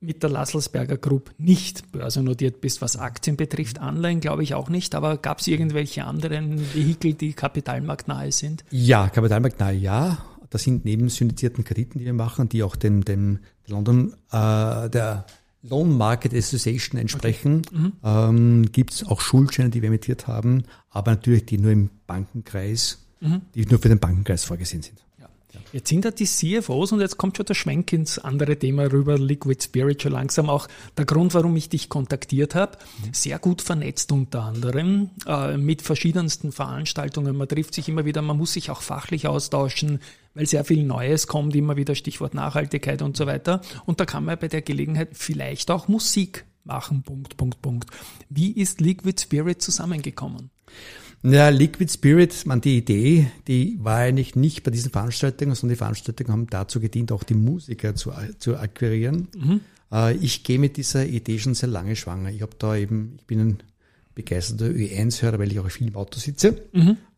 mit 0.00 0.22
der 0.22 0.30
Lasselsberger 0.30 0.96
Group 0.96 1.32
nicht 1.38 1.92
börsennotiert 1.92 2.60
bist, 2.60 2.82
was 2.82 2.96
Aktien 2.96 3.36
betrifft. 3.36 3.78
Anleihen 3.80 4.20
glaube 4.20 4.42
ich 4.42 4.54
auch 4.54 4.68
nicht, 4.68 4.94
aber 4.94 5.16
gab 5.16 5.40
es 5.40 5.46
irgendwelche 5.46 6.04
anderen 6.04 6.60
Vehikel, 6.74 7.14
die 7.14 7.32
kapitalmarktnahe 7.32 8.32
sind? 8.32 8.64
Ja, 8.70 9.08
Kapitalmarkt, 9.08 9.56
na 9.58 9.70
ja. 9.70 10.18
Das 10.50 10.62
sind 10.62 10.84
neben 10.86 11.10
syndizierten 11.10 11.62
Krediten, 11.62 11.98
die 11.98 12.06
wir 12.06 12.14
machen, 12.14 12.48
die 12.48 12.62
auch 12.62 12.74
dem, 12.74 13.04
dem 13.04 13.40
London, 13.66 14.14
äh, 14.30 14.88
der 14.88 15.26
Loan 15.62 15.96
Market 15.96 16.32
Association 16.34 16.98
entsprechen, 16.98 17.62
ähm, 18.02 18.72
gibt 18.72 18.94
es 18.94 19.06
auch 19.06 19.20
Schuldscheine, 19.20 19.70
die 19.70 19.82
wir 19.82 19.88
emittiert 19.88 20.26
haben, 20.26 20.62
aber 20.90 21.10
natürlich 21.10 21.44
die 21.46 21.58
nur 21.58 21.72
im 21.72 21.90
Bankenkreis, 22.06 23.04
die 23.54 23.66
nur 23.66 23.78
für 23.78 23.88
den 23.88 23.98
Bankenkreis 23.98 24.44
vorgesehen 24.44 24.82
sind. 24.82 25.04
Jetzt 25.72 25.88
sind 25.88 26.04
da 26.04 26.10
die 26.10 26.24
CFOs 26.24 26.92
und 26.92 27.00
jetzt 27.00 27.16
kommt 27.16 27.36
schon 27.36 27.46
der 27.46 27.54
Schwenk 27.54 27.92
ins 27.92 28.18
andere 28.18 28.58
Thema 28.58 28.90
rüber, 28.90 29.18
Liquid 29.18 29.62
Spirit 29.62 30.02
schon 30.02 30.12
langsam 30.12 30.50
auch 30.50 30.68
der 30.96 31.04
Grund, 31.04 31.34
warum 31.34 31.56
ich 31.56 31.68
dich 31.68 31.88
kontaktiert 31.88 32.54
habe. 32.54 32.78
Sehr 33.12 33.38
gut 33.38 33.62
vernetzt 33.62 34.12
unter 34.12 34.42
anderem 34.44 35.10
äh, 35.26 35.56
mit 35.56 35.82
verschiedensten 35.82 36.52
Veranstaltungen. 36.52 37.36
Man 37.36 37.48
trifft 37.48 37.74
sich 37.74 37.88
immer 37.88 38.04
wieder, 38.04 38.22
man 38.22 38.36
muss 38.36 38.54
sich 38.54 38.70
auch 38.70 38.82
fachlich 38.82 39.26
austauschen, 39.26 40.00
weil 40.34 40.46
sehr 40.46 40.64
viel 40.64 40.84
Neues 40.84 41.26
kommt, 41.26 41.56
immer 41.56 41.76
wieder 41.76 41.94
Stichwort 41.94 42.34
Nachhaltigkeit 42.34 43.02
und 43.02 43.16
so 43.16 43.26
weiter. 43.26 43.60
Und 43.86 44.00
da 44.00 44.04
kann 44.04 44.24
man 44.24 44.38
bei 44.38 44.48
der 44.48 44.62
Gelegenheit 44.62 45.10
vielleicht 45.12 45.70
auch 45.70 45.88
Musik 45.88 46.44
machen. 46.64 47.02
Punkt, 47.02 47.36
Punkt, 47.36 47.60
Punkt. 47.62 47.90
Wie 48.28 48.52
ist 48.52 48.80
Liquid 48.80 49.20
Spirit 49.20 49.62
zusammengekommen? 49.62 50.50
Ja, 51.22 51.48
Liquid 51.48 51.92
Spirit, 51.92 52.46
man, 52.46 52.60
die 52.60 52.78
Idee, 52.78 53.30
die 53.48 53.76
war 53.82 53.96
eigentlich 53.96 54.36
nicht 54.36 54.62
bei 54.62 54.70
diesen 54.70 54.92
Veranstaltungen, 54.92 55.54
sondern 55.54 55.74
die 55.74 55.78
Veranstaltungen 55.78 56.30
haben 56.32 56.46
dazu 56.48 56.80
gedient, 56.80 57.10
auch 57.10 57.24
die 57.24 57.34
Musiker 57.34 57.94
zu, 57.94 58.12
zu 58.38 58.56
akquirieren. 58.56 59.28
Äh, 59.92 60.14
ich 60.16 60.44
gehe 60.44 60.58
mit 60.58 60.76
dieser 60.76 61.06
Idee 61.06 61.38
schon 61.38 61.54
sehr 61.54 61.68
lange 61.68 61.96
schwanger. 61.96 62.30
Ich 62.30 62.42
habe 62.42 62.52
da 62.58 62.76
eben, 62.76 63.16
ich 63.18 63.26
bin 63.26 63.40
ein 63.40 63.58
begeisterter 64.14 64.66
Ö1-Hörer, 64.66 65.38
weil 65.38 65.50
ich 65.50 65.58
auch 65.58 65.70
viel 65.70 65.88
im 65.88 65.96
Auto 65.96 66.18
sitze. 66.18 66.62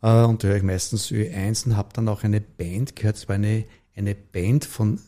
Äh, 0.03 0.25
und 0.25 0.43
da 0.43 0.49
höre 0.49 0.57
ich 0.57 0.63
meistens 0.63 1.11
Ö1 1.11 1.67
und 1.67 1.77
habe 1.77 1.91
dann 1.93 2.09
auch 2.09 2.23
eine 2.25 2.41
Band 2.41 2.97
gehört. 2.97 3.17
Es 3.17 3.29
war 3.29 3.35
eine, 3.35 3.65
eine 3.95 4.15
Band 4.15 4.65
von 4.65 4.99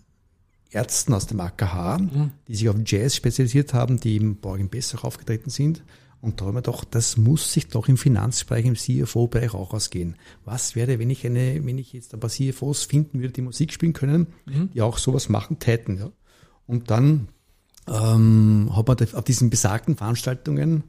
Ärzten 0.70 1.12
aus 1.14 1.26
dem 1.26 1.40
AKH, 1.40 1.98
die 2.48 2.54
sich 2.54 2.68
auf 2.68 2.76
Jazz 2.84 3.16
spezialisiert 3.16 3.74
haben, 3.74 4.00
die 4.00 4.16
im 4.16 4.36
Borg 4.36 4.58
im 4.58 4.68
Bessach 4.68 5.04
aufgetreten 5.04 5.50
sind. 5.50 5.82
Und 6.22 6.40
da 6.40 6.46
haben 6.46 6.54
wir 6.54 6.62
doch, 6.62 6.84
das 6.84 7.16
muss 7.16 7.52
sich 7.52 7.68
doch 7.68 7.88
im 7.88 7.98
Finanzbereich, 7.98 8.64
im 8.64 8.76
CFO-Bereich 8.76 9.52
auch 9.54 9.74
ausgehen. 9.74 10.14
Was 10.44 10.76
wäre, 10.76 10.98
wenn 10.98 11.10
ich 11.10 11.26
eine, 11.26 11.66
wenn 11.66 11.76
ich 11.78 11.92
jetzt 11.92 12.14
ein 12.14 12.20
paar 12.20 12.30
CFOs 12.30 12.84
finden 12.84 13.20
würde, 13.20 13.32
die 13.32 13.42
Musik 13.42 13.72
spielen 13.72 13.92
können, 13.92 14.28
die 14.72 14.80
auch 14.80 14.98
sowas 14.98 15.28
machen 15.28 15.58
täten, 15.58 15.98
ja. 15.98 16.10
Und 16.64 16.90
dann 16.90 17.28
ähm, 17.88 18.70
hat 18.74 18.86
man 18.86 18.96
auf 19.14 19.24
diesen 19.24 19.50
besagten 19.50 19.96
Veranstaltungen 19.96 20.84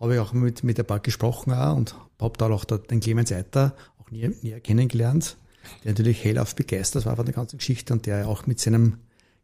habe 0.00 0.14
ich 0.14 0.20
auch 0.20 0.32
mit, 0.32 0.62
mit 0.62 0.78
ein 0.78 0.86
paar 0.86 1.00
gesprochen 1.00 1.52
auch 1.52 1.76
und 1.76 1.94
habe 2.20 2.38
da 2.38 2.48
auch 2.48 2.64
den 2.64 3.00
Clemens 3.00 3.32
Eiter 3.32 3.74
auch 3.98 4.10
näher, 4.10 4.32
näher 4.42 4.60
kennengelernt, 4.60 5.36
der 5.84 5.92
natürlich 5.92 6.22
hellauf 6.24 6.54
begeistert 6.54 7.06
war 7.06 7.16
von 7.16 7.24
der 7.24 7.34
ganzen 7.34 7.58
Geschichte 7.58 7.92
und 7.92 8.06
der 8.06 8.28
auch 8.28 8.46
mit 8.46 8.60
seinem 8.60 8.98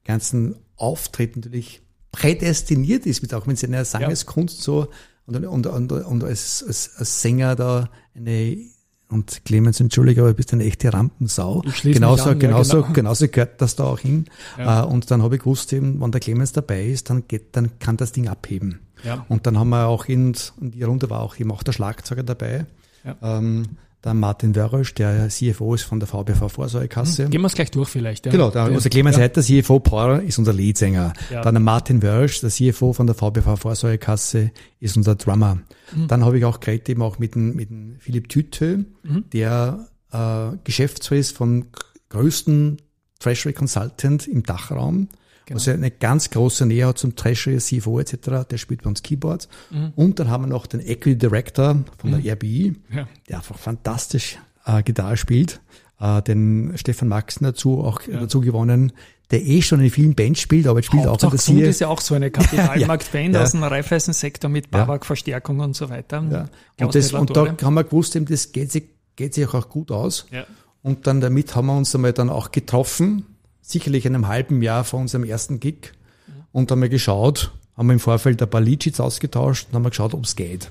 ganzen 0.05 0.57
Auftritt 0.77 1.37
natürlich 1.37 1.81
prädestiniert 2.11 3.07
ist, 3.07 3.23
mit 3.23 3.33
auch 3.35 3.47
mit 3.47 3.59
seiner 3.59 3.85
Sangeskunst 3.85 4.61
so 4.61 4.89
und, 5.27 5.47
und, 5.47 5.67
und, 5.67 5.93
und 5.93 6.25
als, 6.25 6.65
als, 6.67 6.97
als 6.97 7.23
Sänger 7.23 7.57
da 7.57 7.89
eine 8.15 8.59
und 9.13 9.45
Clemens, 9.45 9.79
entschuldige, 9.79 10.23
aber 10.23 10.31
du 10.31 10.37
bist 10.37 10.53
eine 10.55 10.65
echte 10.65 10.93
Rampensau. 10.93 11.63
Genauso, 11.83 12.25
an, 12.25 12.29
ja, 12.41 12.49
genauso, 12.49 12.81
genau. 12.81 12.93
genauso 12.95 13.29
gehört 13.29 13.61
das 13.61 13.77
da 13.77 13.85
auch 13.85 13.99
hin. 13.99 14.25
Ja. 14.57 14.83
Äh, 14.83 14.87
Und 14.87 15.11
dann 15.11 15.23
habe 15.23 15.37
ich 15.37 15.43
gewusst, 15.43 15.73
eben, 15.75 16.01
wenn 16.01 16.11
der 16.11 16.21
Clemens 16.21 16.53
dabei 16.53 16.87
ist, 16.87 17.11
dann 17.11 17.29
geht, 17.29 17.55
dann 17.55 17.79
kann 17.79 17.99
das 17.99 18.13
Ding 18.13 18.27
abheben. 18.27 18.81
Ja. 19.05 19.27
Und 19.29 19.47
dann 19.47 19.59
haben 19.59 19.69
wir 19.69 19.87
auch 19.87 20.07
in, 20.07 20.35
in 20.61 20.71
die 20.71 20.83
Runde 20.83 21.11
war 21.11 21.21
auch 21.21 21.39
eben 21.39 21.53
auch 21.53 21.63
der 21.63 21.73
Schlagzeuger 21.73 22.23
dabei. 22.23 22.67
Ja. 23.05 23.17
Ähm, 23.21 23.77
der 24.05 24.15
Martin 24.15 24.57
Wörrösch, 24.57 24.95
der 24.95 25.29
CFO 25.29 25.75
ist 25.75 25.83
von 25.83 26.01
der 26.01 26.09
VBV 26.09 26.49
Vorsorgekasse. 26.49 27.29
Gehen 27.29 27.41
wir 27.41 27.47
es 27.47 27.55
gleich 27.55 27.71
durch 27.71 27.89
vielleicht. 27.89 28.27
Ja. 28.27 28.33
Genau, 28.33 28.51
der, 28.51 28.71
unser 28.71 28.91
Clemens 28.91 29.17
ja. 29.17 29.23
Heiter, 29.23 29.43
CFO 29.43 29.79
Power, 29.79 30.21
ist 30.21 30.39
unser 30.39 30.53
Leadsänger. 30.53 31.13
Ja. 31.31 31.43
Dann 31.43 31.55
der 31.55 31.63
Martin 31.63 32.03
Wörsch, 32.03 32.41
der 32.41 32.51
CFO 32.51 32.93
von 32.93 33.07
der 33.07 33.15
VBV 33.15 33.57
Vorsorgekasse, 33.57 34.51
ist 34.81 34.97
unser 34.97 35.15
Drummer. 35.15 35.59
Mhm. 35.95 36.09
Dann 36.09 36.25
habe 36.25 36.39
ich 36.39 36.45
auch 36.45 36.59
geredet 36.59 36.89
eben 36.89 37.03
auch 37.03 37.19
mit 37.19 37.35
dem, 37.35 37.55
mit 37.55 37.71
dem 37.71 37.97
Philipp 37.99 38.29
Tütö, 38.29 38.79
Mhm. 39.05 39.25
der 39.33 39.89
äh, 40.13 40.57
Geschäftsführer 40.65 41.21
ist 41.21 41.37
vom 41.37 41.67
größten 42.09 42.79
Treasury 43.21 43.53
Consultant 43.53 44.27
im 44.27 44.43
Dachraum. 44.43 45.09
Genau. 45.53 45.61
Also 45.61 45.71
eine 45.73 45.91
ganz 45.91 46.31
große 46.31 46.67
Nähe 46.67 46.87
hat 46.87 46.99
zum 46.99 47.15
Treasury, 47.17 47.59
CFO 47.59 48.01
etc., 48.01 48.47
der 48.51 48.59
spielt 48.59 48.83
bei 48.83 48.89
uns 48.89 49.03
Keyboards. 49.03 49.49
Mhm. 49.71 49.93
Und 49.97 50.19
dann 50.19 50.29
haben 50.31 50.45
wir 50.45 50.49
noch 50.49 50.67
den 50.67 50.81
Equity 50.81 51.17
Director 51.17 51.85
von 51.99 52.11
der 52.21 52.33
RBI, 52.35 52.75
Ja. 52.95 53.07
der 53.29 53.37
einfach 53.39 53.59
fantastisch 53.59 54.39
äh, 54.67 54.83
Gitarre 54.83 55.17
spielt. 55.17 55.61
Äh, 56.01 56.23
den 56.23 56.73
Stefan 56.77 57.09
Maxen 57.09 57.45
dazu 57.45 57.81
auch 57.83 58.01
dazu 58.11 58.41
gewonnen, 58.41 58.93
der 59.31 59.43
eh 59.47 59.63
schon 59.63 59.81
in 59.81 59.91
vielen 59.91 60.15
Bands 60.15 60.41
spielt, 60.41 60.67
aber 60.67 60.81
jetzt 60.81 60.87
spielt 60.87 61.03
auch 61.03 61.07
in 61.07 61.11
Hauptsache 61.13 61.31
der 61.31 61.39
Gesund 61.39 61.61
ist 61.63 61.81
ja 61.81 61.89
auch 61.89 62.01
so 62.03 62.15
eine 62.15 62.31
Kapitalmarktband 62.31 63.35
Ja. 63.35 63.43
aus 63.43 63.53
dem 63.53 63.63
Reifeisensektor 63.63 64.51
mit 64.51 64.71
Babak-Verstärkung 64.71 65.61
und 65.61 65.75
so 65.75 65.89
weiter. 65.89 66.23
Ja. 66.31 66.49
Und, 66.85 66.95
das, 66.95 67.13
und 67.15 67.35
da 67.35 67.47
haben 67.63 67.75
wir 67.75 67.85
gewusst, 67.85 68.15
eben, 68.15 68.27
das 68.27 68.53
geht 68.53 68.71
sich, 68.73 68.85
geht 69.17 69.33
sich 69.33 69.49
auch 69.55 69.69
gut 69.71 69.91
aus. 69.91 70.27
Ja. 70.31 70.45
Und 70.83 71.07
dann 71.07 71.21
damit 71.23 71.55
haben 71.57 71.67
wir 71.69 71.77
uns 71.77 71.95
einmal 71.95 72.13
dann 72.13 72.29
auch 72.29 72.51
getroffen, 72.53 73.25
sicherlich 73.63 74.05
in 74.05 74.15
einem 74.15 74.29
halben 74.29 74.61
Jahr 74.61 74.85
vor 74.85 75.01
unserem 75.01 75.25
ersten 75.25 75.61
Gig. 75.61 75.93
Und 76.53 76.71
haben 76.71 76.83
wir 76.83 76.91
geschaut, 76.91 77.53
haben 77.77 77.87
wir 77.89 77.95
im 77.95 78.01
Vorfeld 78.01 78.43
ein 78.43 78.51
paar 78.51 78.61
Leadsheets 78.61 79.01
ausgetauscht 79.01 79.69
und 79.69 79.77
haben 79.77 79.85
wir 79.85 79.91
geschaut, 79.91 80.13
ob 80.13 80.25
es 80.25 80.37
geht. 80.37 80.71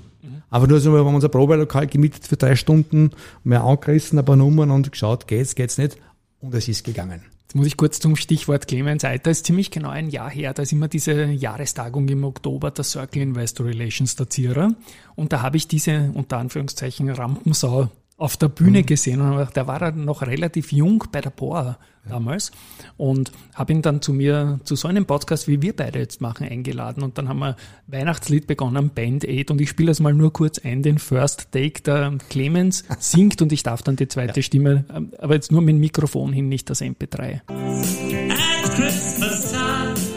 Aber 0.52 0.68
nur 0.68 0.82
so, 0.82 0.92
wir 0.92 1.00
haben 1.00 1.16
unser 1.16 1.30
Probelokal 1.30 1.88
gemietet 1.88 2.28
für 2.28 2.36
drei 2.36 2.56
Stunden, 2.56 3.12
mehr 3.44 3.64
angerissen, 3.64 4.20
ein 4.20 4.26
paar 4.26 4.36
Nummern 4.36 4.70
und 4.70 4.92
geschaut, 4.92 5.26
geht's, 5.26 5.56
geht's 5.56 5.78
nicht. 5.78 5.98
Und 6.42 6.54
es 6.54 6.68
ist 6.68 6.84
gegangen. 6.84 7.22
Jetzt 7.44 7.56
muss 7.56 7.68
ich 7.68 7.78
kurz 7.78 8.00
zum 8.00 8.16
Stichwort 8.16 8.68
Clemens 8.68 9.04
Eiter. 9.04 9.32
ist 9.32 9.46
ziemlich 9.46 9.72
genau 9.72 9.90
ein 9.90 10.10
Jahr 10.10 10.30
her. 10.30 10.54
Da 10.54 10.64
ist 10.64 10.72
immer 10.72 10.88
diese 10.88 11.26
Jahrestagung 11.26 12.08
im 12.10 12.24
Oktober 12.24 12.72
der 12.72 12.84
Circle 12.84 13.22
Investor 13.22 13.66
Relations 13.66 14.16
der 14.16 14.30
Zierer. 14.30 14.74
Und 15.16 15.32
da 15.34 15.42
habe 15.42 15.58
ich 15.58 15.68
diese, 15.68 16.12
unter 16.14 16.38
Anführungszeichen, 16.38 17.10
Rampensau 17.10 17.90
auf 18.22 18.38
der 18.38 18.50
Bühne 18.50 18.84
gesehen 18.84 19.20
und 19.20 19.56
der 19.56 19.68
war 19.68 19.82
er 19.82 19.92
noch 19.94 20.22
relativ 20.22 20.72
jung 20.72 21.04
bei 21.12 21.22
der 21.22 21.32
Boa 21.32 21.80
damals 22.08 22.52
und 22.98 23.32
habe 23.56 23.74
ihn 23.74 23.82
dann 23.82 24.02
zu 24.02 24.14
mir 24.14 24.60
zu 24.64 24.76
so 24.76 24.88
einem 24.88 25.06
Podcast, 25.06 25.48
wie 25.48 25.62
wir 25.64 25.76
beide 25.76 26.00
jetzt 26.00 26.22
machen, 26.22 26.48
eingeladen 26.48 27.02
und 27.02 27.18
dann 27.18 27.28
haben 27.28 27.40
wir 27.40 27.56
Weihnachtslied 27.88 28.46
begonnen, 28.46 28.92
Band 28.92 29.26
Aid 29.26 29.50
und 29.50 29.60
ich 29.60 29.70
spiele 29.70 29.88
das 29.88 30.00
mal 30.00 30.14
nur 30.14 30.32
kurz 30.32 30.60
ein, 30.60 30.84
den 30.84 31.00
First 31.00 31.52
Take, 31.52 31.82
der 31.82 32.16
Clemens 32.30 32.84
singt 33.00 33.42
und 33.42 33.52
ich 33.52 33.64
darf 33.64 33.82
dann 33.82 33.96
die 33.96 34.08
zweite 34.08 34.44
Stimme, 34.44 34.86
ähm, 34.96 35.14
aber 35.18 35.34
jetzt 35.34 35.52
nur 35.52 35.62
mit 35.62 35.74
dem 35.74 35.80
Mikrofon 35.80 36.32
hin, 36.32 36.48
nicht 36.48 36.70
das 36.70 36.82
MP3. 36.82 37.42
At 37.48 38.76
Christmas 38.76 39.52
time, 39.52 40.11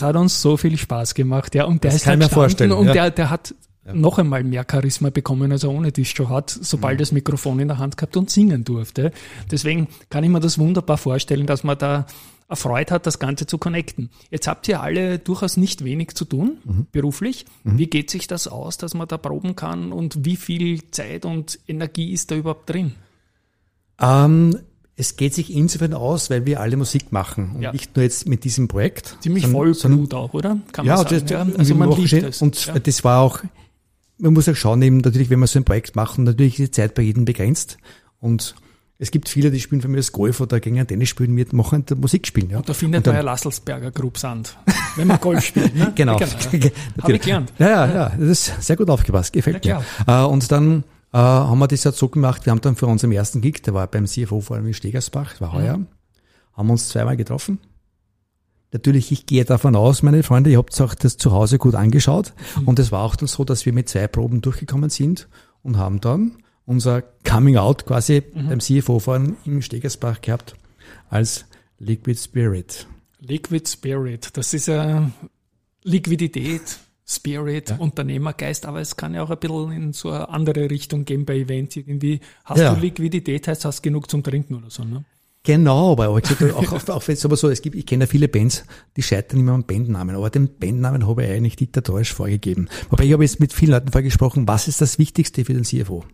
Das 0.00 0.08
hat 0.08 0.16
uns 0.16 0.40
so 0.42 0.56
viel 0.56 0.76
Spaß 0.76 1.14
gemacht, 1.14 1.54
ja. 1.54 1.64
Und 1.64 1.84
der 1.84 1.90
Das 1.92 2.00
ist 2.00 2.04
kann 2.04 2.20
ich 2.20 2.26
mir 2.28 2.32
vorstellen, 2.34 2.72
Und 2.72 2.86
ja. 2.88 2.92
der, 2.92 3.10
der 3.10 3.30
hat 3.30 3.54
noch 3.92 4.18
einmal 4.18 4.44
mehr 4.44 4.64
Charisma 4.70 5.10
bekommen, 5.10 5.50
als 5.52 5.64
er 5.64 5.70
ohne 5.70 5.90
das 5.90 6.08
schon 6.08 6.28
hat, 6.28 6.50
sobald 6.50 6.94
Mhm. 6.94 6.96
er 6.98 6.98
das 6.98 7.12
Mikrofon 7.12 7.58
in 7.60 7.68
der 7.68 7.78
Hand 7.78 7.96
gehabt 7.96 8.16
und 8.16 8.30
singen 8.30 8.62
durfte. 8.64 9.10
Deswegen 9.50 9.88
kann 10.10 10.22
ich 10.22 10.30
mir 10.30 10.38
das 10.40 10.58
wunderbar 10.58 10.96
vorstellen, 10.98 11.46
dass 11.46 11.64
man 11.64 11.76
da 11.78 12.06
erfreut 12.48 12.90
hat, 12.90 13.06
das 13.06 13.18
Ganze 13.18 13.46
zu 13.46 13.58
connecten. 13.58 14.10
Jetzt 14.30 14.46
habt 14.48 14.66
ihr 14.68 14.80
alle 14.82 15.18
durchaus 15.18 15.56
nicht 15.56 15.84
wenig 15.84 16.14
zu 16.14 16.24
tun, 16.24 16.58
Mhm. 16.64 16.86
beruflich. 16.92 17.46
Wie 17.64 17.86
geht 17.86 18.10
sich 18.10 18.26
das 18.26 18.48
aus, 18.48 18.76
dass 18.76 18.94
man 18.94 19.06
da 19.08 19.18
proben 19.18 19.54
kann 19.56 19.92
und 19.92 20.24
wie 20.24 20.36
viel 20.36 20.90
Zeit 20.90 21.24
und 21.24 21.58
Energie 21.68 22.12
ist 22.12 22.30
da 22.30 22.34
überhaupt 22.36 22.68
drin? 22.68 22.94
Ähm, 24.00 24.58
es 25.00 25.16
geht 25.16 25.32
sich 25.34 25.52
insofern 25.52 25.94
aus, 25.94 26.28
weil 26.28 26.44
wir 26.44 26.60
alle 26.60 26.76
Musik 26.76 27.10
machen 27.10 27.52
und 27.56 27.62
Ja. 27.62 27.72
nicht 27.72 27.96
nur 27.96 28.02
jetzt 28.02 28.28
mit 28.28 28.44
diesem 28.44 28.68
Projekt. 28.68 29.16
Ziemlich 29.20 29.44
sondern- 29.44 29.74
Vollblut 29.74 30.14
auch, 30.14 30.34
oder? 30.34 30.58
Kann 30.72 30.84
ja, 30.84 30.96
man 30.96 31.04
sagen. 31.04 31.20
das, 31.22 31.30
ja, 31.30 31.42
und 31.42 31.58
also 31.58 31.74
man 31.74 31.90
liebt 31.92 32.08
schön- 32.10 32.24
es. 32.24 32.42
Und 32.42 32.66
ja. 32.66 32.78
das 32.78 33.02
war 33.02 33.20
auch, 33.22 33.40
man 34.18 34.34
muss 34.34 34.48
auch 34.48 34.54
schauen, 34.54 34.82
eben 34.82 34.98
natürlich, 34.98 35.30
wenn 35.30 35.38
wir 35.40 35.46
so 35.46 35.58
ein 35.58 35.64
Projekt 35.64 35.96
machen, 35.96 36.24
natürlich 36.24 36.60
ist 36.60 36.66
die 36.66 36.70
Zeit 36.82 36.94
bei 36.94 37.02
jedem 37.02 37.24
begrenzt. 37.24 37.78
Und 38.20 38.54
es 38.98 39.10
gibt 39.10 39.30
viele, 39.30 39.50
die 39.50 39.60
spielen 39.60 39.80
von 39.80 39.90
mir 39.90 39.96
das 39.96 40.12
Golf 40.12 40.38
oder 40.42 40.60
gegen 40.60 40.86
Tennis 40.86 41.08
spielen, 41.08 41.34
wir 41.34 41.46
machen 41.52 41.86
Musik 41.98 42.26
spielen. 42.26 42.50
Ja. 42.50 42.60
Da 42.60 42.74
findet 42.74 42.98
Und 42.98 43.06
dann- 43.06 43.14
man 43.14 43.24
ja 43.24 43.30
Lasselsberger 43.32 43.90
Group 43.92 44.18
Sand, 44.18 44.58
wenn 44.96 45.08
man 45.08 45.18
Golf 45.18 45.42
spielt. 45.42 45.74
Ne? 45.74 45.92
Genau. 45.94 46.18
ja. 46.20 46.26
Habe 47.02 47.14
ich 47.14 47.22
gelernt. 47.22 47.50
Ja, 47.58 47.68
ja, 47.68 47.86
ja, 47.94 48.08
das 48.18 48.28
ist 48.28 48.52
sehr 48.66 48.76
gut 48.76 48.90
aufgepasst, 48.90 49.32
gefällt 49.32 49.64
Ja, 49.64 49.82
mir. 50.06 50.24
Äh, 50.24 50.26
und 50.26 50.52
dann 50.52 50.84
äh, 51.12 51.18
haben 51.18 51.58
wir 51.58 51.68
das 51.68 51.84
halt 51.84 51.96
so 51.96 52.08
gemacht, 52.08 52.46
wir 52.46 52.50
haben 52.52 52.60
dann 52.60 52.76
für 52.76 52.86
unseren 52.86 53.12
ersten 53.12 53.40
Gig, 53.40 53.62
der 53.62 53.74
war 53.74 53.86
beim 53.86 54.06
CFO 54.06 54.40
vor 54.40 54.56
allem 54.56 54.66
in 54.66 54.74
Stegersbach, 54.74 55.32
das 55.32 55.40
war 55.40 55.52
heuer, 55.52 55.78
Mhm. 55.78 55.86
haben 56.54 56.70
uns 56.70 56.88
zweimal 56.88 57.16
getroffen. 57.16 57.58
Natürlich, 58.72 59.10
ich 59.10 59.26
gehe 59.26 59.44
davon 59.44 59.74
aus, 59.74 60.02
meine 60.04 60.22
Freunde, 60.22 60.50
ihr 60.50 60.58
habt 60.58 60.80
auch 60.80 60.94
das 60.94 61.16
zu 61.16 61.32
Hause 61.32 61.58
gut 61.58 61.74
angeschaut. 61.74 62.32
Mhm. 62.60 62.68
Und 62.68 62.78
es 62.78 62.92
war 62.92 63.02
auch 63.02 63.16
dann 63.16 63.26
so, 63.26 63.44
dass 63.44 63.66
wir 63.66 63.72
mit 63.72 63.88
zwei 63.88 64.06
Proben 64.06 64.40
durchgekommen 64.42 64.90
sind 64.90 65.28
und 65.62 65.76
haben 65.76 66.00
dann 66.00 66.36
unser 66.66 67.02
Coming 67.28 67.56
Out 67.56 67.86
quasi 67.86 68.22
Mhm. 68.32 68.48
beim 68.48 68.60
CFO 68.60 69.00
vorhin 69.00 69.36
im 69.44 69.60
Stegersbach 69.62 70.20
gehabt 70.20 70.54
als 71.08 71.46
Liquid 71.80 72.16
Spirit. 72.20 72.86
Liquid 73.18 73.68
Spirit, 73.68 74.36
das 74.36 74.54
ist 74.54 74.66
ja 74.68 75.10
Liquidität, 75.82 76.78
Spirit, 77.10 77.74
Unternehmergeist, 77.78 78.66
aber 78.66 78.80
es 78.80 78.96
kann 78.96 79.14
ja 79.14 79.22
auch 79.24 79.30
ein 79.30 79.38
bisschen 79.38 79.72
in 79.72 79.92
so 79.92 80.10
eine 80.10 80.28
andere 80.28 80.70
Richtung 80.70 81.04
gehen 81.04 81.24
bei 81.24 81.38
Events 81.38 81.76
irgendwie. 81.76 82.20
Hast 82.44 82.60
Ja. 82.60 82.74
du 82.74 82.80
Liquidität, 82.80 83.48
heißt 83.48 83.64
hast 83.64 83.82
genug 83.82 84.08
zum 84.10 84.22
Trinken 84.22 84.54
oder 84.54 84.70
so, 84.70 84.84
ne? 84.84 85.04
Genau, 85.42 85.92
aber 85.92 86.10
auch, 86.10 86.20
auch, 86.20 86.88
auch 86.90 87.08
es 87.08 87.24
aber 87.24 87.36
so, 87.36 87.48
es 87.48 87.62
gibt, 87.62 87.74
ich 87.74 87.86
kenne 87.86 88.04
ja 88.04 88.06
viele 88.06 88.28
Bands, 88.28 88.64
die 88.96 89.02
scheitern 89.02 89.40
immer 89.40 89.52
am 89.52 89.64
Bandnamen, 89.64 90.14
aber 90.14 90.28
den 90.28 90.58
Bandnamen 90.58 91.06
habe 91.06 91.24
ich 91.24 91.30
eigentlich 91.30 91.58
Deutsch 91.82 92.12
vorgegeben. 92.12 92.68
Wobei 92.90 93.04
ich 93.04 93.12
habe 93.14 93.24
jetzt 93.24 93.40
mit 93.40 93.52
vielen 93.54 93.70
Leuten 93.70 93.90
vorgesprochen, 93.90 94.46
was 94.46 94.68
ist 94.68 94.82
das 94.82 94.98
Wichtigste 94.98 95.44
für 95.46 95.54
den 95.54 95.64
CFO? 95.64 96.04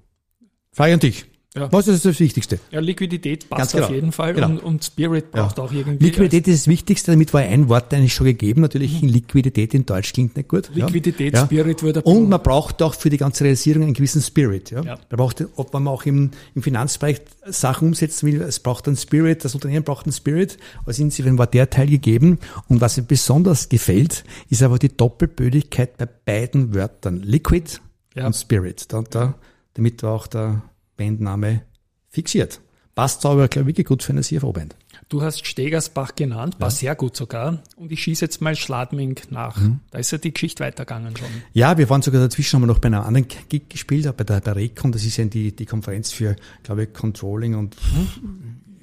Frage 0.73 0.95
an 0.95 1.00
dich. 1.00 1.26
Ja. 1.56 1.72
Was 1.72 1.88
ist 1.88 2.04
das 2.04 2.20
Wichtigste? 2.20 2.58
Ja, 2.70 2.80
Liquidität 2.80 3.48
passt 3.48 3.72
genau. 3.72 3.86
auf 3.86 3.90
jeden 3.92 4.12
Fall 4.12 4.34
Genau. 4.34 4.48
und, 4.48 4.58
und 4.62 4.84
Spirit 4.84 5.30
braucht 5.32 5.58
auch 5.58 5.72
irgendwie. 5.72 6.04
Liquidität 6.04 6.46
ist 6.48 6.62
das 6.62 6.68
Wichtigste, 6.68 7.12
damit 7.12 7.32
war 7.32 7.40
ein 7.40 7.68
Wort 7.68 7.92
eigentlich 7.94 8.12
schon 8.14 8.26
gegeben. 8.26 8.60
Natürlich 8.60 9.02
in 9.02 9.08
Liquidität 9.08 9.72
in 9.75 9.86
Deutsch 9.86 10.12
klingt 10.12 10.36
nicht 10.36 10.48
gut. 10.48 10.70
ja. 10.75 10.84
Liquidität, 10.86 11.34
Ja. 11.34 11.46
Spirit 11.46 11.82
wurde 11.82 12.02
Und 12.02 12.28
man 12.28 12.42
braucht 12.42 12.82
auch 12.82 12.94
für 12.94 13.08
die 13.10 13.16
ganze 13.16 13.44
Realisierung 13.44 13.84
einen 13.84 13.94
gewissen 13.94 14.20
Spirit. 14.20 14.70
Ja? 14.70 14.82
Ja. 14.82 14.94
Man 15.10 15.16
braucht, 15.16 15.44
ob 15.56 15.72
man 15.72 15.88
auch 15.88 16.04
im, 16.04 16.30
im 16.54 16.62
Finanzbereich 16.62 17.20
Sachen 17.46 17.88
umsetzen 17.88 18.26
will, 18.26 18.42
es 18.42 18.60
braucht 18.60 18.86
einen 18.86 18.96
Spirit, 18.96 19.44
das 19.44 19.54
Unternehmen 19.54 19.84
braucht 19.84 20.04
einen 20.06 20.12
Spirit. 20.12 20.58
Also 20.84 21.02
insofern 21.02 21.38
war 21.38 21.46
der 21.46 21.70
Teil 21.70 21.86
gegeben. 21.88 22.38
Und 22.68 22.80
was 22.80 22.96
mir 22.98 23.04
besonders 23.04 23.68
gefällt, 23.68 24.25
ist 24.50 24.62
aber 24.62 24.78
die 24.78 24.94
Doppelbödigkeit 24.94 25.96
bei 25.96 26.06
beiden 26.06 26.75
Wörtern. 26.75 27.22
Liquid 27.22 27.80
Ja. 28.14 28.26
und 28.26 28.34
Spirit. 28.34 28.92
Da, 28.92 29.02
da, 29.08 29.34
damit 29.75 30.02
war 30.02 30.12
auch 30.12 30.26
der 30.26 30.62
Bandname 30.97 31.62
fixiert. 32.09 32.61
Passt 32.95 33.26
aber, 33.26 33.49
glaube 33.49 33.71
ich, 33.71 33.76
wirklich 33.76 33.87
gut 33.87 34.03
für 34.03 34.12
eine 34.12 34.23
CFO-Band. 34.23 34.75
Du 35.11 35.21
hast 35.21 35.47
Stegersbach 35.47 36.15
genannt, 36.15 36.57
war 36.59 36.71
sehr 36.71 36.95
gut 36.95 37.15
sogar. 37.15 37.62
Und 37.76 37.93
ich 37.93 38.03
schieße 38.03 38.25
jetzt 38.25 38.41
mal 38.41 38.57
Schladming 38.57 39.21
nach. 39.29 39.59
Mhm. 39.59 39.81
Da 39.91 39.99
ist 39.99 40.12
ja 40.12 40.19
die 40.19 40.33
Geschichte 40.33 40.65
weitergegangen 40.65 41.15
schon. 41.15 41.29
Ja, 41.53 41.76
wir 41.76 41.91
waren 41.91 42.00
sogar 42.00 42.23
dazwischen, 42.23 42.57
haben 42.57 42.62
wir 42.62 42.69
noch 42.69 42.79
bei 42.79 42.87
einer 42.87 43.05
anderen 43.05 43.29
Gig 43.29 43.69
gespielt, 43.69 44.05
bei 44.17 44.25
der, 44.25 44.35
bei 44.37 44.41
der 44.41 44.57
Recon, 44.57 44.93
das 44.93 45.05
ist 45.05 45.19
ja 45.19 45.26
die, 45.26 45.55
die 45.55 45.67
Konferenz 45.67 46.11
für, 46.11 46.37
glaube 46.62 46.85
ich, 46.85 46.95
Controlling 46.95 47.55
und 47.55 47.76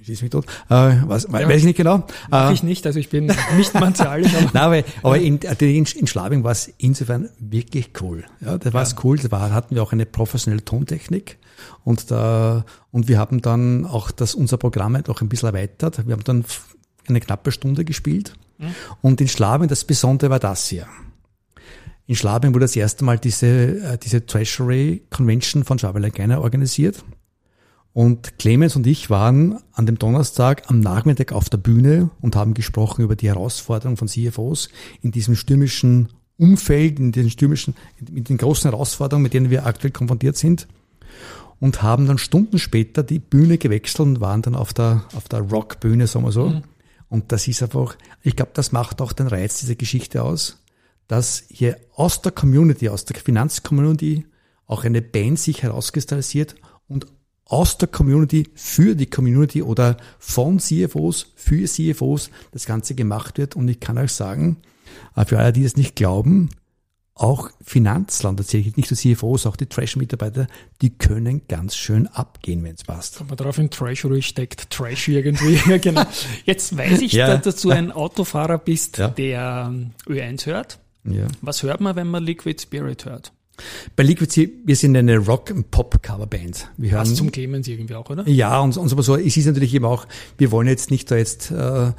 schieß 0.03 0.22
mich 0.22 0.31
tot. 0.31 0.45
Äh, 0.69 0.98
was, 1.05 1.31
weiß 1.31 1.60
ich 1.60 1.65
nicht 1.65 1.77
genau. 1.77 2.05
Mach 2.29 2.50
Äh, 2.50 2.53
ich 2.53 2.63
nicht, 2.63 2.86
also 2.86 3.00
ich 3.00 3.10
bin 3.10 3.31
nicht 3.57 3.74
martialisch, 3.74 4.33
aber 4.36 4.50
Nein, 4.53 4.63
aber, 4.63 4.83
aber 5.03 5.17
in, 5.19 5.38
in, 5.38 5.86
in 5.86 6.08
Schlabing 6.08 6.43
war 6.43 6.51
es 6.51 6.71
insofern 6.77 7.30
wirklich 7.39 7.91
cool. 8.01 8.23
Ja, 8.41 8.58
da 8.58 8.73
war 8.73 8.84
es 8.84 8.95
cool. 9.04 9.17
Da 9.17 9.32
war, 9.32 9.51
hatten 9.51 9.75
wir 9.75 9.84
auch 9.84 9.91
eine 9.91 10.06
professionelle 10.06 10.63
Tontechnik 10.63 11.38
und 11.84 12.12
da, 12.12 12.65
und 12.91 13.08
wir 13.08 13.17
haben 13.17 13.41
dann 13.41 13.86
auch 13.86 14.12
das, 14.12 14.36
unser 14.36 14.58
Programm 14.58 14.95
halt 14.95 15.10
auch 15.10 15.21
ein 15.21 15.30
bisschen 15.30 15.47
erweitert. 15.47 16.06
Wir 16.06 16.13
haben 16.13 16.23
dann 16.23 16.45
eine 17.08 17.19
knappe 17.19 17.51
Stunde 17.51 17.86
gespielt. 17.86 18.34
Und 19.01 19.21
in 19.21 19.27
Schlabing, 19.27 19.67
das 19.67 19.84
Besondere 19.84 20.30
war 20.30 20.39
das 20.39 20.67
hier. 20.67 20.88
In 22.06 22.15
Schlabing 22.15 22.54
wurde 22.54 22.65
das 22.65 22.75
erste 22.75 23.06
Mal 23.06 23.17
diese, 23.17 23.47
äh, 23.47 23.97
diese 23.97 24.25
Treasury 24.25 25.04
Convention 25.10 25.63
von 25.63 25.80
Schwabeler 25.80 26.10
Geiner 26.10 26.41
organisiert. 26.41 27.04
Und 27.93 28.39
Clemens 28.39 28.75
und 28.75 28.88
ich 28.88 29.12
waren 29.12 29.60
an 29.71 29.86
dem 29.86 29.99
Donnerstag 29.99 30.69
am 30.69 30.79
Nachmittag 30.79 31.32
auf 31.32 31.49
der 31.49 31.60
Bühne 31.60 32.10
und 32.21 32.36
haben 32.36 32.56
gesprochen 32.56 33.03
über 33.03 33.15
die 33.15 33.27
Herausforderungen 33.27 33.97
von 33.97 34.08
CFOs 34.08 34.69
in 35.01 35.12
diesem 35.12 35.36
stürmischen 35.36 36.10
Umfeld, 36.38 36.99
in 36.99 37.12
den 37.12 37.29
stürmischen, 37.29 37.75
mit 38.10 38.29
den 38.29 38.38
großen 38.38 38.69
Herausforderungen, 38.71 39.23
mit 39.23 39.36
denen 39.36 39.51
wir 39.51 39.67
aktuell 39.67 39.91
konfrontiert 39.91 40.38
sind. 40.38 40.67
Und 41.60 41.84
haben 41.84 42.08
dann 42.08 42.17
Stunden 42.17 42.58
später 42.58 43.03
die 43.03 43.19
Bühne 43.19 43.58
gewechselt 43.60 44.01
und 44.01 44.19
waren 44.19 44.41
dann 44.41 44.56
auf 44.56 44.73
der, 44.73 45.06
auf 45.15 45.29
der 45.29 45.41
Rockbühne, 45.41 46.08
sagen 46.08 46.25
wir 46.25 46.32
so. 46.32 46.62
Und 47.10 47.32
das 47.32 47.47
ist 47.47 47.62
einfach, 47.62 47.95
ich 48.23 48.36
glaube, 48.36 48.51
das 48.56 48.71
macht 48.71 49.01
auch 49.01 49.13
den 49.13 49.27
Reiz 49.27 49.60
dieser 49.60 49.75
Geschichte 49.75 50.23
aus, 50.23 50.63
dass 51.08 51.43
hier 51.47 51.77
aus 51.95 52.23
der 52.23 52.32
Community, 52.32 52.89
aus 52.89 53.06
der 53.06 53.15
Finanzcommunity 53.17 54.25
auch 54.65 54.84
eine 54.84 55.03
Band 55.03 55.38
sich 55.38 55.62
herauskristallisiert 55.62 56.56
und 56.88 57.06
aus 57.45 57.77
der 57.77 57.88
Community 57.89 58.47
für 58.56 58.95
die 58.95 59.06
Community 59.08 59.62
oder 59.62 59.97
von 60.19 60.60
CFOs 60.60 61.34
für 61.36 61.65
CFOs 61.65 62.29
das 62.51 62.65
Ganze 62.65 62.95
gemacht 62.95 63.38
wird. 63.38 63.56
Und 63.56 63.67
ich 63.67 63.79
kann 63.79 63.97
euch 63.97 64.12
sagen, 64.13 64.58
äh, 65.15 65.25
für 65.25 65.39
alle, 65.39 65.53
die 65.53 65.63
das 65.63 65.75
nicht 65.75 65.95
glauben, 65.95 66.49
auch 67.15 67.51
Finanzland, 67.62 68.39
erzähle 68.39 68.63
ich 68.63 68.75
nicht 68.75 68.89
nur 68.89 68.97
CFOs, 68.97 69.45
auch 69.45 69.56
die 69.56 69.67
Trash-Mitarbeiter, 69.67 70.47
die 70.82 70.97
können 70.97 71.43
ganz 71.47 71.75
schön 71.75 72.08
abgehen, 72.08 72.63
wenn 72.63 72.73
es 72.73 72.84
passt. 72.84 73.19
wenn 73.19 73.27
man 73.27 73.38
drauf 73.38 73.60
in 73.60 73.69
Treasury 73.69 74.23
steckt, 74.23 74.71
Trash 74.71 75.10
irgendwie. 75.10 75.60
Ja, 75.69 75.77
genau. 75.77 76.06
Jetzt 76.45 76.75
weiß 76.75 77.01
ich, 77.01 77.12
Ja. 77.12 77.38
dass 77.38 77.62
du 77.62 77.69
ein 77.69 77.91
Autofahrer 77.91 78.58
bist, 78.58 78.97
Ja. 78.97 79.10
der 79.10 79.65
ähm, 79.69 79.91
Ö1 80.08 80.47
hört. 80.47 80.79
Ja. 81.03 81.27
Was 81.41 81.62
hört 81.62 81.82
man, 81.82 81.95
wenn 81.95 82.08
man 82.08 82.23
Liquid 82.23 82.60
Spirit 82.60 83.06
hört? 83.06 83.32
Bei 83.95 84.03
Liquid 84.03 84.51
wir 84.65 84.75
sind 84.75 84.97
eine 84.97 85.17
Rock- 85.17 85.51
und 85.51 85.69
Pop-Cover-Band. 85.71 86.69
Wir 86.77 86.91
hören 86.91 86.99
Passt 87.01 87.15
zum 87.17 87.31
Clemens 87.31 87.67
irgendwie 87.67 87.95
auch, 87.95 88.09
oder? 88.09 88.27
Ja, 88.27 88.59
und, 88.59 88.75
und 88.77 88.89
so, 88.89 89.15
es 89.15 89.37
ist 89.37 89.45
natürlich 89.45 89.73
eben 89.75 89.85
auch, 89.85 90.05
wir 90.37 90.51
wollen 90.51 90.67
jetzt 90.67 90.89
nicht 90.91 91.09
da 91.11 91.15
jetzt, 91.17 91.51
äh, 91.51 91.91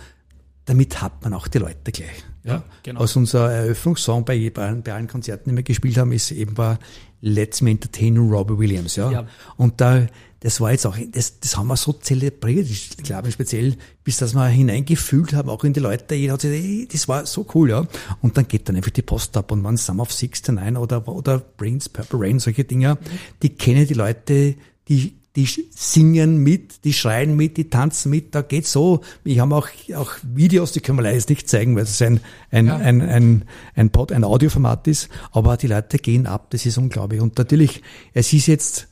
damit 0.65 1.01
hat 1.03 1.23
man 1.23 1.33
auch 1.35 1.47
die 1.49 1.59
Leute 1.59 1.93
gleich. 1.93 2.25
Ja, 2.43 2.63
genau. 2.83 3.01
Aus 3.01 3.17
unser 3.17 3.51
Eröffnungssong 3.53 4.25
bei, 4.25 4.51
bei, 4.51 4.67
allen- 4.67 4.83
bei 4.83 4.93
allen 4.93 5.07
Konzerten, 5.09 5.51
die 5.51 5.57
wir 5.57 5.63
gespielt 5.63 5.97
haben, 5.97 6.13
ist 6.13 6.31
eben 6.33 6.59
war 6.59 6.79
Let's 7.21 7.63
Me 7.63 7.71
Entertain 7.71 8.19
Robbie 8.19 8.59
Williams, 8.59 8.97
ja. 8.97 9.11
Ja. 9.11 9.27
Und 9.57 9.81
da, 9.81 10.07
das 10.45 10.61
war 10.61 10.73
jetzt 10.73 10.85
auch, 10.85 10.95
das, 11.11 11.41
das 11.41 11.57
haben 11.57 11.69
wir 11.69 11.77
so 11.79 11.95
zelebriert, 11.95 12.69
ich 12.69 12.99
glaube 12.99 13.33
speziell, 13.33 13.77
bis 14.05 14.19
dass 14.19 14.35
wir 14.35 14.47
hineingefühlt 14.47 15.33
haben, 15.33 15.49
auch 15.49 15.65
in 15.65 15.73
die 15.73 15.81
Leute, 15.81 16.15
jeder 16.15 16.35
hat 16.35 16.43
sich, 16.43 16.51
ey, 16.63 16.87
das 16.93 17.09
war 17.09 17.25
so 17.25 17.47
cool, 17.55 17.71
ja. 17.71 17.87
Und 18.21 18.37
dann 18.37 18.47
geht 18.47 18.69
dann 18.69 18.77
einfach 18.77 18.91
die 18.91 19.01
Post 19.01 19.39
ab 19.39 19.51
und 19.53 19.63
man 19.63 19.79
Sum 19.79 20.01
of 20.01 20.11
69 20.11 20.77
oder, 20.77 21.09
oder 21.09 21.39
Brains, 21.39 21.89
Purple 21.89 22.21
Rain, 22.21 22.41
solche 22.41 22.65
Dinger, 22.65 22.99
die 23.43 23.49
kennen 23.49 23.87
die 23.87 23.95
Leute, 23.95 24.57
die, 24.87 25.15
die 25.35 25.49
singen 25.75 26.37
mit, 26.37 26.85
die 26.85 26.93
schreien 26.93 27.37
mit, 27.37 27.57
die 27.57 27.71
tanzen 27.71 28.11
mit, 28.11 28.35
da 28.35 28.43
geht's 28.43 28.71
so. 28.71 29.01
Ich 29.25 29.39
habe 29.39 29.57
auch, 29.57 29.69
auch 29.97 30.13
Videos, 30.23 30.73
die 30.73 30.81
können 30.81 30.99
wir 30.99 31.05
leider 31.05 31.17
jetzt 31.17 31.31
nicht 31.31 31.49
zeigen, 31.49 31.75
weil 31.75 31.85
es 31.85 32.03
ein, 32.03 32.21
ein, 32.51 32.67
Ja. 32.67 32.77
ein, 32.77 33.01
ein, 33.01 33.45
ein, 33.77 33.89
Pod, 33.89 34.13
ein 34.13 34.25
Audioformat 34.25 34.89
ist, 34.89 35.09
aber 35.33 35.57
die 35.57 35.69
Leute 35.69 35.97
gehen 35.97 36.27
ab, 36.27 36.51
das 36.51 36.67
ist 36.67 36.77
unglaublich. 36.77 37.23
Und 37.23 37.39
natürlich, 37.39 37.81
es 38.13 38.31
ist 38.35 38.47
jetzt 38.47 38.89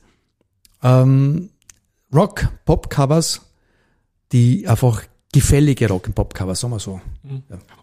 ähm, 0.83 1.49
Rock, 2.13 2.47
Pop-Covers, 2.65 3.41
die 4.31 4.67
einfach 4.67 5.03
gefällige 5.31 5.87
Rock- 5.87 6.05
und 6.07 6.13
Pop-Covers, 6.13 6.59
sagen 6.59 6.73
wir 6.73 6.79
so. 6.79 7.01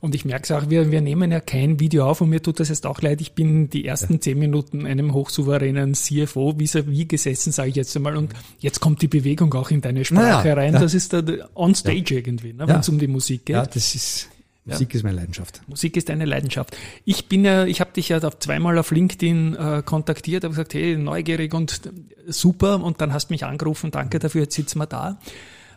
Und 0.00 0.14
ich 0.14 0.24
merke 0.24 0.44
es 0.44 0.50
auch, 0.52 0.70
wir, 0.70 0.92
wir 0.92 1.00
nehmen 1.00 1.32
ja 1.32 1.40
kein 1.40 1.80
Video 1.80 2.06
auf 2.08 2.20
und 2.20 2.28
mir 2.30 2.40
tut 2.40 2.60
das 2.60 2.68
jetzt 2.68 2.86
auch 2.86 3.02
leid. 3.02 3.20
Ich 3.20 3.32
bin 3.32 3.68
die 3.68 3.84
ersten 3.86 4.20
zehn 4.20 4.38
Minuten 4.38 4.86
einem 4.86 5.12
hochsouveränen 5.14 5.94
CFO 5.94 6.50
vis-à-vis 6.58 7.08
gesessen, 7.08 7.50
sage 7.50 7.70
ich 7.70 7.74
jetzt 7.74 7.96
einmal. 7.96 8.16
Und 8.16 8.34
jetzt 8.60 8.78
kommt 8.78 9.02
die 9.02 9.08
Bewegung 9.08 9.52
auch 9.54 9.70
in 9.70 9.80
deine 9.80 10.04
Sprache 10.04 10.22
Naja, 10.48 10.54
rein. 10.54 10.74
ja. 10.74 10.78
Das 10.80 10.94
ist 10.94 11.12
der 11.12 11.48
on 11.56 11.74
stage 11.74 12.14
irgendwie, 12.14 12.52
ne, 12.52 12.68
wenn 12.68 12.78
es 12.80 12.88
um 12.88 13.00
die 13.00 13.08
Musik 13.08 13.46
geht. 13.46 13.56
Ja, 13.56 13.66
das 13.66 13.96
ist, 13.96 14.28
Musik 14.64 14.94
ist 14.94 15.02
meine 15.02 15.16
Leidenschaft. 15.16 15.62
Musik 15.66 15.96
ist 15.96 16.10
eine 16.10 16.24
Leidenschaft. 16.26 16.76
Ich 17.04 17.28
bin 17.28 17.44
ja, 17.44 17.64
ich 17.64 17.80
habe 17.80 17.92
dich 17.92 18.10
ja 18.10 18.20
zweimal 18.20 18.78
auf 18.78 18.90
LinkedIn 18.90 19.56
äh, 19.56 19.82
kontaktiert, 19.84 20.44
habe 20.44 20.52
gesagt, 20.52 20.74
hey, 20.74 20.96
neugierig 20.96 21.54
und 21.54 21.80
äh, 21.86 22.30
super. 22.30 22.82
Und 22.82 23.00
dann 23.00 23.12
hast 23.12 23.30
mich 23.30 23.44
angerufen, 23.44 23.90
danke 23.90 24.18
dafür, 24.18 24.42
jetzt 24.42 24.54
sitzen 24.54 24.78
wir 24.78 24.86
da. 24.86 25.18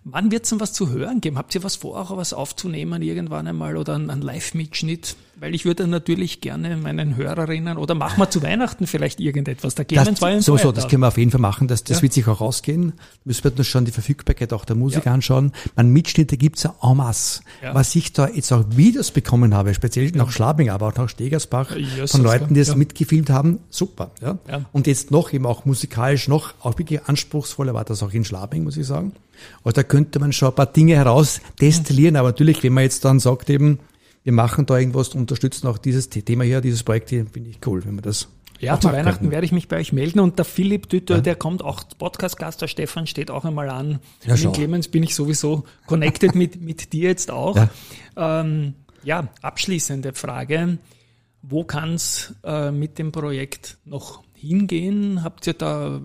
Wann 0.05 0.31
wird's 0.31 0.49
denn 0.49 0.59
was 0.59 0.73
zu 0.73 0.89
hören 0.89 1.21
geben? 1.21 1.37
Habt 1.37 1.55
ihr 1.55 1.63
was 1.63 1.77
vor, 1.77 1.97
auch 1.97 2.15
was 2.17 2.33
aufzunehmen 2.33 3.01
irgendwann 3.01 3.47
einmal 3.47 3.77
oder 3.77 3.95
einen, 3.95 4.09
einen 4.09 4.21
Live-Mitschnitt? 4.21 5.15
Weil 5.43 5.53
ich 5.53 5.65
würde 5.65 5.85
natürlich 5.87 6.39
gerne 6.39 6.77
meinen 6.77 7.17
Hörerinnen 7.17 7.77
oder 7.77 7.95
machen 7.95 8.17
wir 8.17 8.29
zu 8.29 8.41
Weihnachten 8.41 8.87
vielleicht 8.87 9.19
irgendetwas. 9.19 9.75
Der 9.75 9.83
Clemens 9.83 10.11
Das, 10.11 10.21
war 10.21 10.41
so, 10.41 10.55
so, 10.55 10.71
das 10.71 10.87
können 10.87 11.01
wir 11.01 11.09
auf 11.09 11.17
jeden 11.17 11.31
Fall 11.31 11.41
machen. 11.41 11.67
Das, 11.67 11.83
das 11.83 11.97
Ja. 11.97 12.03
wird 12.03 12.13
sich 12.13 12.25
auch 12.29 12.39
rausgehen. 12.39 12.93
Müssen 13.25 13.43
wir 13.43 13.57
uns 13.57 13.67
schon 13.67 13.83
die 13.83 13.91
Verfügbarkeit 13.91 14.53
auch 14.53 14.63
der 14.63 14.77
Musik 14.77 15.05
Ja. 15.05 15.11
anschauen. 15.11 15.51
Man 15.75 15.89
Mitschnitte 15.89 16.37
gibt's 16.37 16.63
ja 16.63 16.73
en 16.81 16.95
masse. 16.95 17.41
Ja. 17.61 17.75
Was 17.75 17.93
ich 17.93 18.13
da 18.13 18.29
jetzt 18.29 18.53
auch 18.53 18.63
Videos 18.69 19.11
bekommen 19.11 19.53
habe, 19.53 19.73
speziell 19.73 20.09
nach 20.11 20.31
Schladming, 20.31 20.69
aber 20.69 20.87
auch 20.87 20.95
nach 20.95 21.09
Stegersbach, 21.09 21.75
Jesus, 21.75 22.11
von 22.13 22.23
Leuten, 22.23 22.53
die 22.53 22.61
das 22.61 22.69
ja. 22.69 22.75
mitgefilmt 22.75 23.29
haben, 23.29 23.59
super. 23.69 24.11
Ja. 24.21 24.37
Und 24.71 24.87
jetzt 24.87 25.11
noch 25.11 25.33
eben 25.33 25.45
auch 25.45 25.65
musikalisch 25.65 26.29
noch, 26.29 26.53
auch 26.61 26.77
wirklich 26.79 27.03
anspruchsvoller 27.03 27.73
war 27.73 27.83
das 27.83 28.01
auch 28.01 28.13
in 28.13 28.23
Schladming, 28.23 28.63
muss 28.63 28.77
ich 28.77 28.87
sagen. 28.87 29.11
Also 29.65 29.75
da 29.75 29.83
könnte 29.83 30.19
man 30.19 30.31
schon 30.31 30.47
ein 30.47 30.55
paar 30.55 30.67
Dinge 30.67 30.95
heraus 30.95 31.41
destillieren, 31.59 32.15
aber 32.15 32.29
natürlich, 32.29 32.63
wenn 32.63 32.71
man 32.71 32.83
jetzt 32.85 33.03
dann 33.03 33.19
sagt 33.19 33.49
eben, 33.49 33.79
wir 34.23 34.33
machen 34.33 34.65
da 34.65 34.77
irgendwas, 34.77 35.09
unterstützen 35.09 35.67
auch 35.67 35.77
dieses 35.77 36.09
Thema 36.09 36.43
hier, 36.43 36.61
dieses 36.61 36.83
Projekt 36.83 37.09
hier, 37.09 37.25
finde 37.25 37.49
ich 37.49 37.59
cool, 37.65 37.83
wenn 37.85 37.95
man 37.95 38.03
das 38.03 38.29
Ja, 38.59 38.79
zu 38.79 38.87
Weihnachten 38.87 39.19
könnten. 39.19 39.31
werde 39.31 39.45
ich 39.45 39.51
mich 39.51 39.67
bei 39.67 39.77
euch 39.77 39.91
melden 39.91 40.19
und 40.19 40.37
der 40.37 40.45
Philipp 40.45 40.87
Dütter, 40.89 41.21
der 41.21 41.35
kommt 41.35 41.61
auch 41.63 41.83
Podcast-Gast, 41.97 42.61
der 42.61 42.67
Stefan 42.67 43.07
steht 43.07 43.29
auch 43.29 43.43
einmal 43.45 43.69
an. 43.69 43.99
Ja, 44.25 44.35
mit 44.35 44.53
Clemens 44.53 44.87
bin 44.87 45.03
ich 45.03 45.13
sowieso 45.15 45.65
connected 45.87 46.35
mit, 46.35 46.61
mit 46.61 46.93
dir 46.93 47.09
jetzt 47.09 47.31
auch. 47.31 47.55
Ja. 47.57 47.69
Ähm, 48.41 48.75
ja, 49.03 49.27
abschließende 49.41 50.13
Frage. 50.13 50.77
Wo 51.41 51.65
kann 51.65 51.95
es 51.95 52.33
äh, 52.45 52.71
mit 52.71 52.97
dem 52.99 53.11
Projekt 53.11 53.77
noch 53.83 54.23
hingehen? 54.33 55.23
Habt 55.25 55.45
ihr 55.45 55.53
da 55.53 55.99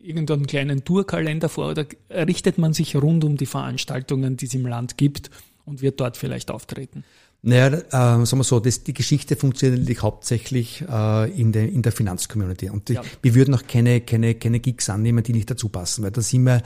irgendeinen 0.00 0.46
kleinen 0.46 0.84
Tourkalender 0.84 1.50
vor 1.50 1.70
oder 1.72 1.84
richtet 2.10 2.56
man 2.56 2.72
sich 2.72 2.96
rund 2.96 3.22
um 3.24 3.36
die 3.36 3.44
Veranstaltungen, 3.44 4.38
die 4.38 4.46
es 4.46 4.54
im 4.54 4.64
Land 4.66 4.96
gibt 4.96 5.30
und 5.66 5.82
wird 5.82 6.00
dort 6.00 6.16
vielleicht 6.16 6.50
auftreten? 6.50 7.04
Naja, 7.48 7.68
äh, 7.68 7.80
sagen 8.26 8.38
wir 8.38 8.44
so, 8.44 8.58
das, 8.58 8.82
die 8.82 8.92
Geschichte 8.92 9.36
funktioniert 9.36 9.78
natürlich 9.78 10.02
hauptsächlich 10.02 10.82
äh, 10.82 11.30
in, 11.40 11.52
der, 11.52 11.68
in 11.68 11.82
der 11.82 11.92
Finanzcommunity. 11.92 12.70
Und 12.70 12.88
die, 12.88 12.94
Ja. 12.94 13.02
wir 13.22 13.34
würden 13.36 13.54
auch 13.54 13.62
keine, 13.68 14.00
keine, 14.00 14.34
keine 14.34 14.58
Gigs 14.58 14.90
annehmen, 14.90 15.22
die 15.22 15.32
nicht 15.32 15.48
dazu 15.48 15.68
passen, 15.68 16.02
weil 16.02 16.10
da 16.10 16.22
sind 16.22 16.42
wir 16.42 16.62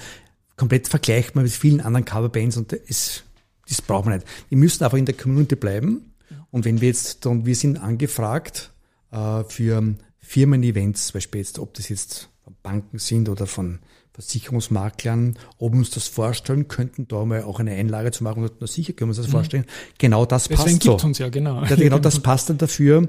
komplett 0.57 0.89
vergleichbar 0.89 1.43
mit 1.43 1.53
vielen 1.53 1.83
anderen 1.83 2.07
Coverbands 2.07 2.57
und 2.57 2.73
das, 2.73 3.25
das 3.69 3.83
brauchen 3.83 4.09
wir 4.11 4.17
nicht. 4.17 4.27
Wir 4.49 4.57
müssen 4.57 4.83
einfach 4.83 4.97
in 4.97 5.05
der 5.05 5.15
Community 5.17 5.55
bleiben. 5.55 6.13
Und 6.51 6.65
wenn 6.65 6.81
wir 6.81 6.89
jetzt, 6.89 7.27
und 7.27 7.45
wir 7.45 7.55
sind 7.57 7.77
angefragt 7.77 8.73
äh, 9.13 9.45
für 9.45 9.95
Firmen-Events, 10.21 11.09
zum 11.09 11.13
Beispiel 11.15 11.43
jetzt, 11.43 11.59
ob 11.59 11.75
das 11.75 11.91
jetzt 11.91 12.31
Banken 12.63 12.99
sind 12.99 13.29
oder 13.29 13.47
von 13.47 13.81
Versicherungsmaklern, 14.21 15.39
ob 15.59 15.73
wir 15.73 15.79
uns 15.79 15.91
das 15.91 16.07
vorstellen 16.07 16.69
könnten, 16.69 17.09
da 17.09 17.25
mal 17.25 17.43
auch 17.43 17.59
eine 17.59 17.73
Einlage 17.73 18.13
zu 18.13 18.23
machen. 18.23 18.43
Und 18.43 18.69
sicher 18.69 18.93
können 18.93 19.09
wir 19.09 19.13
uns 19.13 19.17
das 19.17 19.27
vorstellen. 19.27 19.65
Genau 19.99 20.27
das 20.27 20.49
Deswegen 20.49 20.73
passt 20.73 20.83
so. 20.83 20.91
gibt 20.93 21.05
uns 21.05 21.19
ja, 21.19 21.29
genau. 21.31 21.63
Ja, 21.65 21.75
genau 21.75 21.99
das 22.01 22.21
passt 22.21 22.51
dann 22.51 22.59
dafür. 22.59 23.09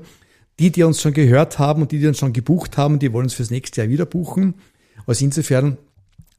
Die, 0.60 0.72
die 0.72 0.84
uns 0.84 1.02
schon 1.02 1.14
gehört 1.14 1.60
haben 1.60 1.82
und 1.82 1.92
die, 1.92 2.00
die 2.00 2.08
uns 2.08 2.18
schon 2.18 2.34
gebucht 2.34 2.78
haben, 2.78 3.00
die 3.00 3.12
wollen 3.14 3.26
uns 3.26 3.34
fürs 3.34 3.50
nächste 3.50 3.82
Jahr 3.82 3.90
wieder 3.90 4.06
buchen. 4.06 4.56
Also 5.06 5.26
insofern, 5.26 5.78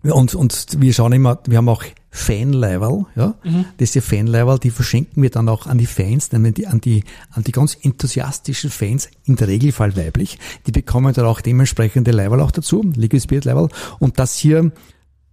und, 0.02 0.34
und 0.34 0.66
wir 0.78 0.92
schauen 0.92 1.12
immer, 1.12 1.38
wir 1.46 1.58
haben 1.58 1.68
auch 1.68 1.84
Fan-Level, 2.10 3.06
ja. 3.14 3.34
Diese 3.78 4.02
Fan-Level, 4.02 4.58
die 4.58 4.70
verschenken 4.70 5.22
wir 5.22 5.30
dann 5.30 5.48
auch 5.48 5.66
an 5.66 5.78
die 5.78 5.86
Fans, 5.86 6.30
nämlich 6.32 6.54
die, 6.54 6.66
an 6.66 6.80
die, 6.80 7.04
an 7.30 7.42
die 7.44 7.52
ganz 7.52 7.78
enthusiastischen 7.80 8.68
Fans, 8.68 9.08
in 9.24 9.36
der 9.36 9.48
Regelfall 9.48 9.96
weiblich. 9.96 10.38
Die 10.66 10.72
bekommen 10.72 11.14
dann 11.14 11.24
auch 11.24 11.40
dementsprechende 11.40 12.10
Level 12.10 12.40
auch 12.40 12.50
dazu, 12.50 12.82
Liquid 12.96 13.22
Spirit 13.22 13.44
Level. 13.46 13.68
Und 13.98 14.18
das 14.18 14.36
hier, 14.36 14.72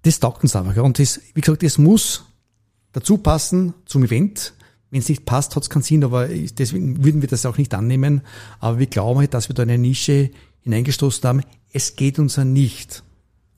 das 0.04 0.20
taugt 0.20 0.44
uns 0.44 0.56
einfach. 0.56 0.76
ja. 0.76 0.82
Und 0.84 1.00
das, 1.00 1.20
wie 1.34 1.42
gesagt, 1.42 1.64
das 1.64 1.78
muss 1.78 2.26
dazu 2.94 3.18
passen 3.18 3.74
zum 3.86 4.04
Event. 4.06 4.54
Wenn 4.92 5.02
es 5.02 5.10
nicht 5.10 5.26
passt, 5.26 5.56
hat 5.56 5.64
es 5.64 5.70
keinen 5.70 5.84
Sinn, 5.84 6.04
aber 6.04 6.28
deswegen 6.28 7.04
würden 7.04 7.22
wir 7.22 7.30
das 7.30 7.46
auch 7.46 7.58
nicht 7.58 7.74
annehmen. 7.74 8.22
Aber 8.60 8.80
wir 8.80 8.88
glauben 8.88 9.20
halt, 9.20 9.34
dass 9.34 9.50
wir 9.50 9.54
da 9.54 9.64
in 9.64 9.70
eine 9.70 9.80
Nische 9.80 10.32
hineingestoßen 10.62 11.28
haben. 11.28 11.42
Es 11.72 11.96
geht 11.96 12.20
uns 12.20 12.38
ja 12.38 12.46
nicht 12.46 13.04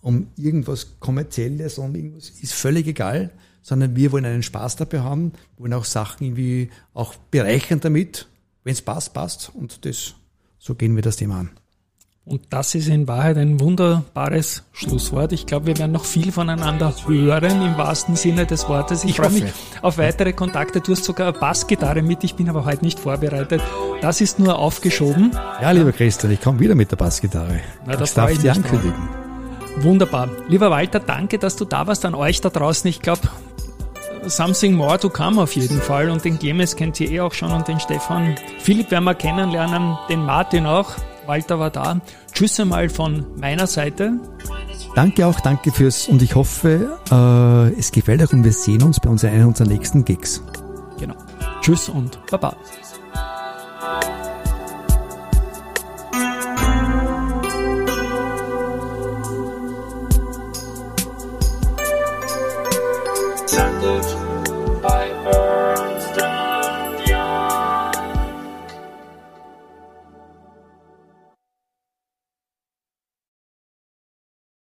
um 0.02 0.28
irgendwas 0.38 1.00
Kommerzielles 1.00 1.78
und 1.78 1.96
irgendwas 1.96 2.30
ist 2.30 2.54
völlig 2.54 2.88
egal, 2.88 3.32
sondern 3.62 3.96
wir 3.96 4.12
wollen 4.12 4.26
einen 4.26 4.44
Spaß 4.44 4.76
dabei 4.78 5.02
haben, 5.02 5.34
wollen 5.58 5.74
auch 5.74 5.86
Sachen 5.86 6.26
irgendwie 6.26 6.70
auch 6.94 7.16
bereichern 7.30 7.80
damit. 7.80 8.28
Wenn 8.64 8.74
es 8.74 8.82
passt, 8.82 9.14
passt. 9.14 9.52
Und 9.54 9.86
das, 9.86 10.16
so 10.60 10.76
gehen 10.76 10.96
wir 10.96 11.04
das 11.04 11.18
Thema 11.18 11.40
an. 11.40 11.50
Und 12.24 12.42
das 12.52 12.76
ist 12.76 12.88
in 12.88 13.08
Wahrheit 13.08 13.38
ein 13.38 13.60
wunderbares 13.60 14.64
Schlusswort. 14.74 15.32
Ich 15.34 15.48
glaube, 15.48 15.66
wir 15.66 15.78
werden 15.80 15.92
noch 15.92 16.06
viel 16.06 16.32
voneinander 16.32 16.94
hören 17.08 17.62
im 17.64 17.78
wahrsten 17.78 18.16
Sinne 18.16 18.46
des 18.46 18.70
Wortes. 18.70 19.04
Ich, 19.04 19.12
Ich 19.12 19.16
freue 19.18 19.32
mich 19.32 19.46
auf 19.82 19.98
weitere 19.98 20.32
Kontakte. 20.32 20.82
Du 20.82 20.92
hast 20.92 21.04
sogar 21.04 21.30
eine 21.30 21.40
Bassgitarre 21.40 22.04
mit. 22.04 22.24
Ich 22.24 22.36
bin 22.36 22.48
aber 22.48 22.66
heute 22.66 22.86
nicht 22.86 23.00
vorbereitet. 23.00 23.62
Das 24.02 24.22
ist 24.22 24.38
nur 24.38 24.60
aufgeschoben. 24.60 25.32
Ja, 25.34 25.72
lieber 25.72 25.92
Christian, 25.92 26.32
ich 26.32 26.42
komme 26.42 26.60
wieder 26.60 26.76
mit 26.76 26.92
der 26.92 26.98
Bassgitarre. 26.98 27.60
Na, 27.88 27.96
da 27.96 28.04
ich 28.04 28.14
darf 28.14 28.32
ich 28.32 28.38
drauf. 28.38 28.56
ankündigen. 28.56 29.21
Wunderbar. 29.78 30.30
Lieber 30.48 30.70
Walter, 30.70 31.00
danke, 31.00 31.40
dass 31.40 31.56
du 31.56 31.66
da 31.66 31.88
warst. 31.88 32.06
An 32.06 32.16
euch 32.16 32.42
da 32.42 32.50
draußen. 32.50 32.90
Ich 32.90 33.02
glaube, 33.02 33.22
Something 34.28 34.74
More 34.74 35.00
to 35.00 35.10
come 35.10 35.42
auf 35.42 35.56
jeden 35.56 35.82
Fall. 35.82 36.10
Und 36.10 36.24
den 36.24 36.38
Clemens 36.38 36.76
kennt 36.76 37.00
ihr 37.00 37.10
eh 37.12 37.20
auch 37.22 37.34
schon 37.34 37.52
und 37.52 37.68
den 37.68 37.80
Stefan. 37.80 38.36
Philipp 38.60 38.92
werden 38.92 39.06
wir 39.06 39.16
kennenlernen, 39.16 39.98
den 40.10 40.26
Martin 40.26 40.66
auch. 40.66 40.92
Walter 41.26 41.60
war 41.60 41.70
da. 41.70 42.02
Tschüss 42.34 42.60
einmal 42.60 42.90
von 42.90 43.26
meiner 43.38 43.68
Seite. 43.68 44.14
Danke 44.96 45.26
auch, 45.26 45.40
danke 45.40 45.72
fürs 45.72 46.08
und 46.08 46.22
ich 46.22 46.36
hoffe, 46.36 47.00
äh, 47.10 47.80
es 47.80 47.92
gefällt 47.92 48.22
euch 48.22 48.34
und 48.34 48.44
wir 48.44 48.52
sehen 48.52 48.84
uns 48.84 49.00
bei 49.00 49.10
uns 49.10 49.24
einer 49.24 49.48
unserer 49.48 49.68
nächsten 49.68 50.04
Gigs. 50.04 50.44
Genau. 51.00 51.16
Tschüss 51.62 51.90
und 51.90 52.20
Baba. 52.30 52.56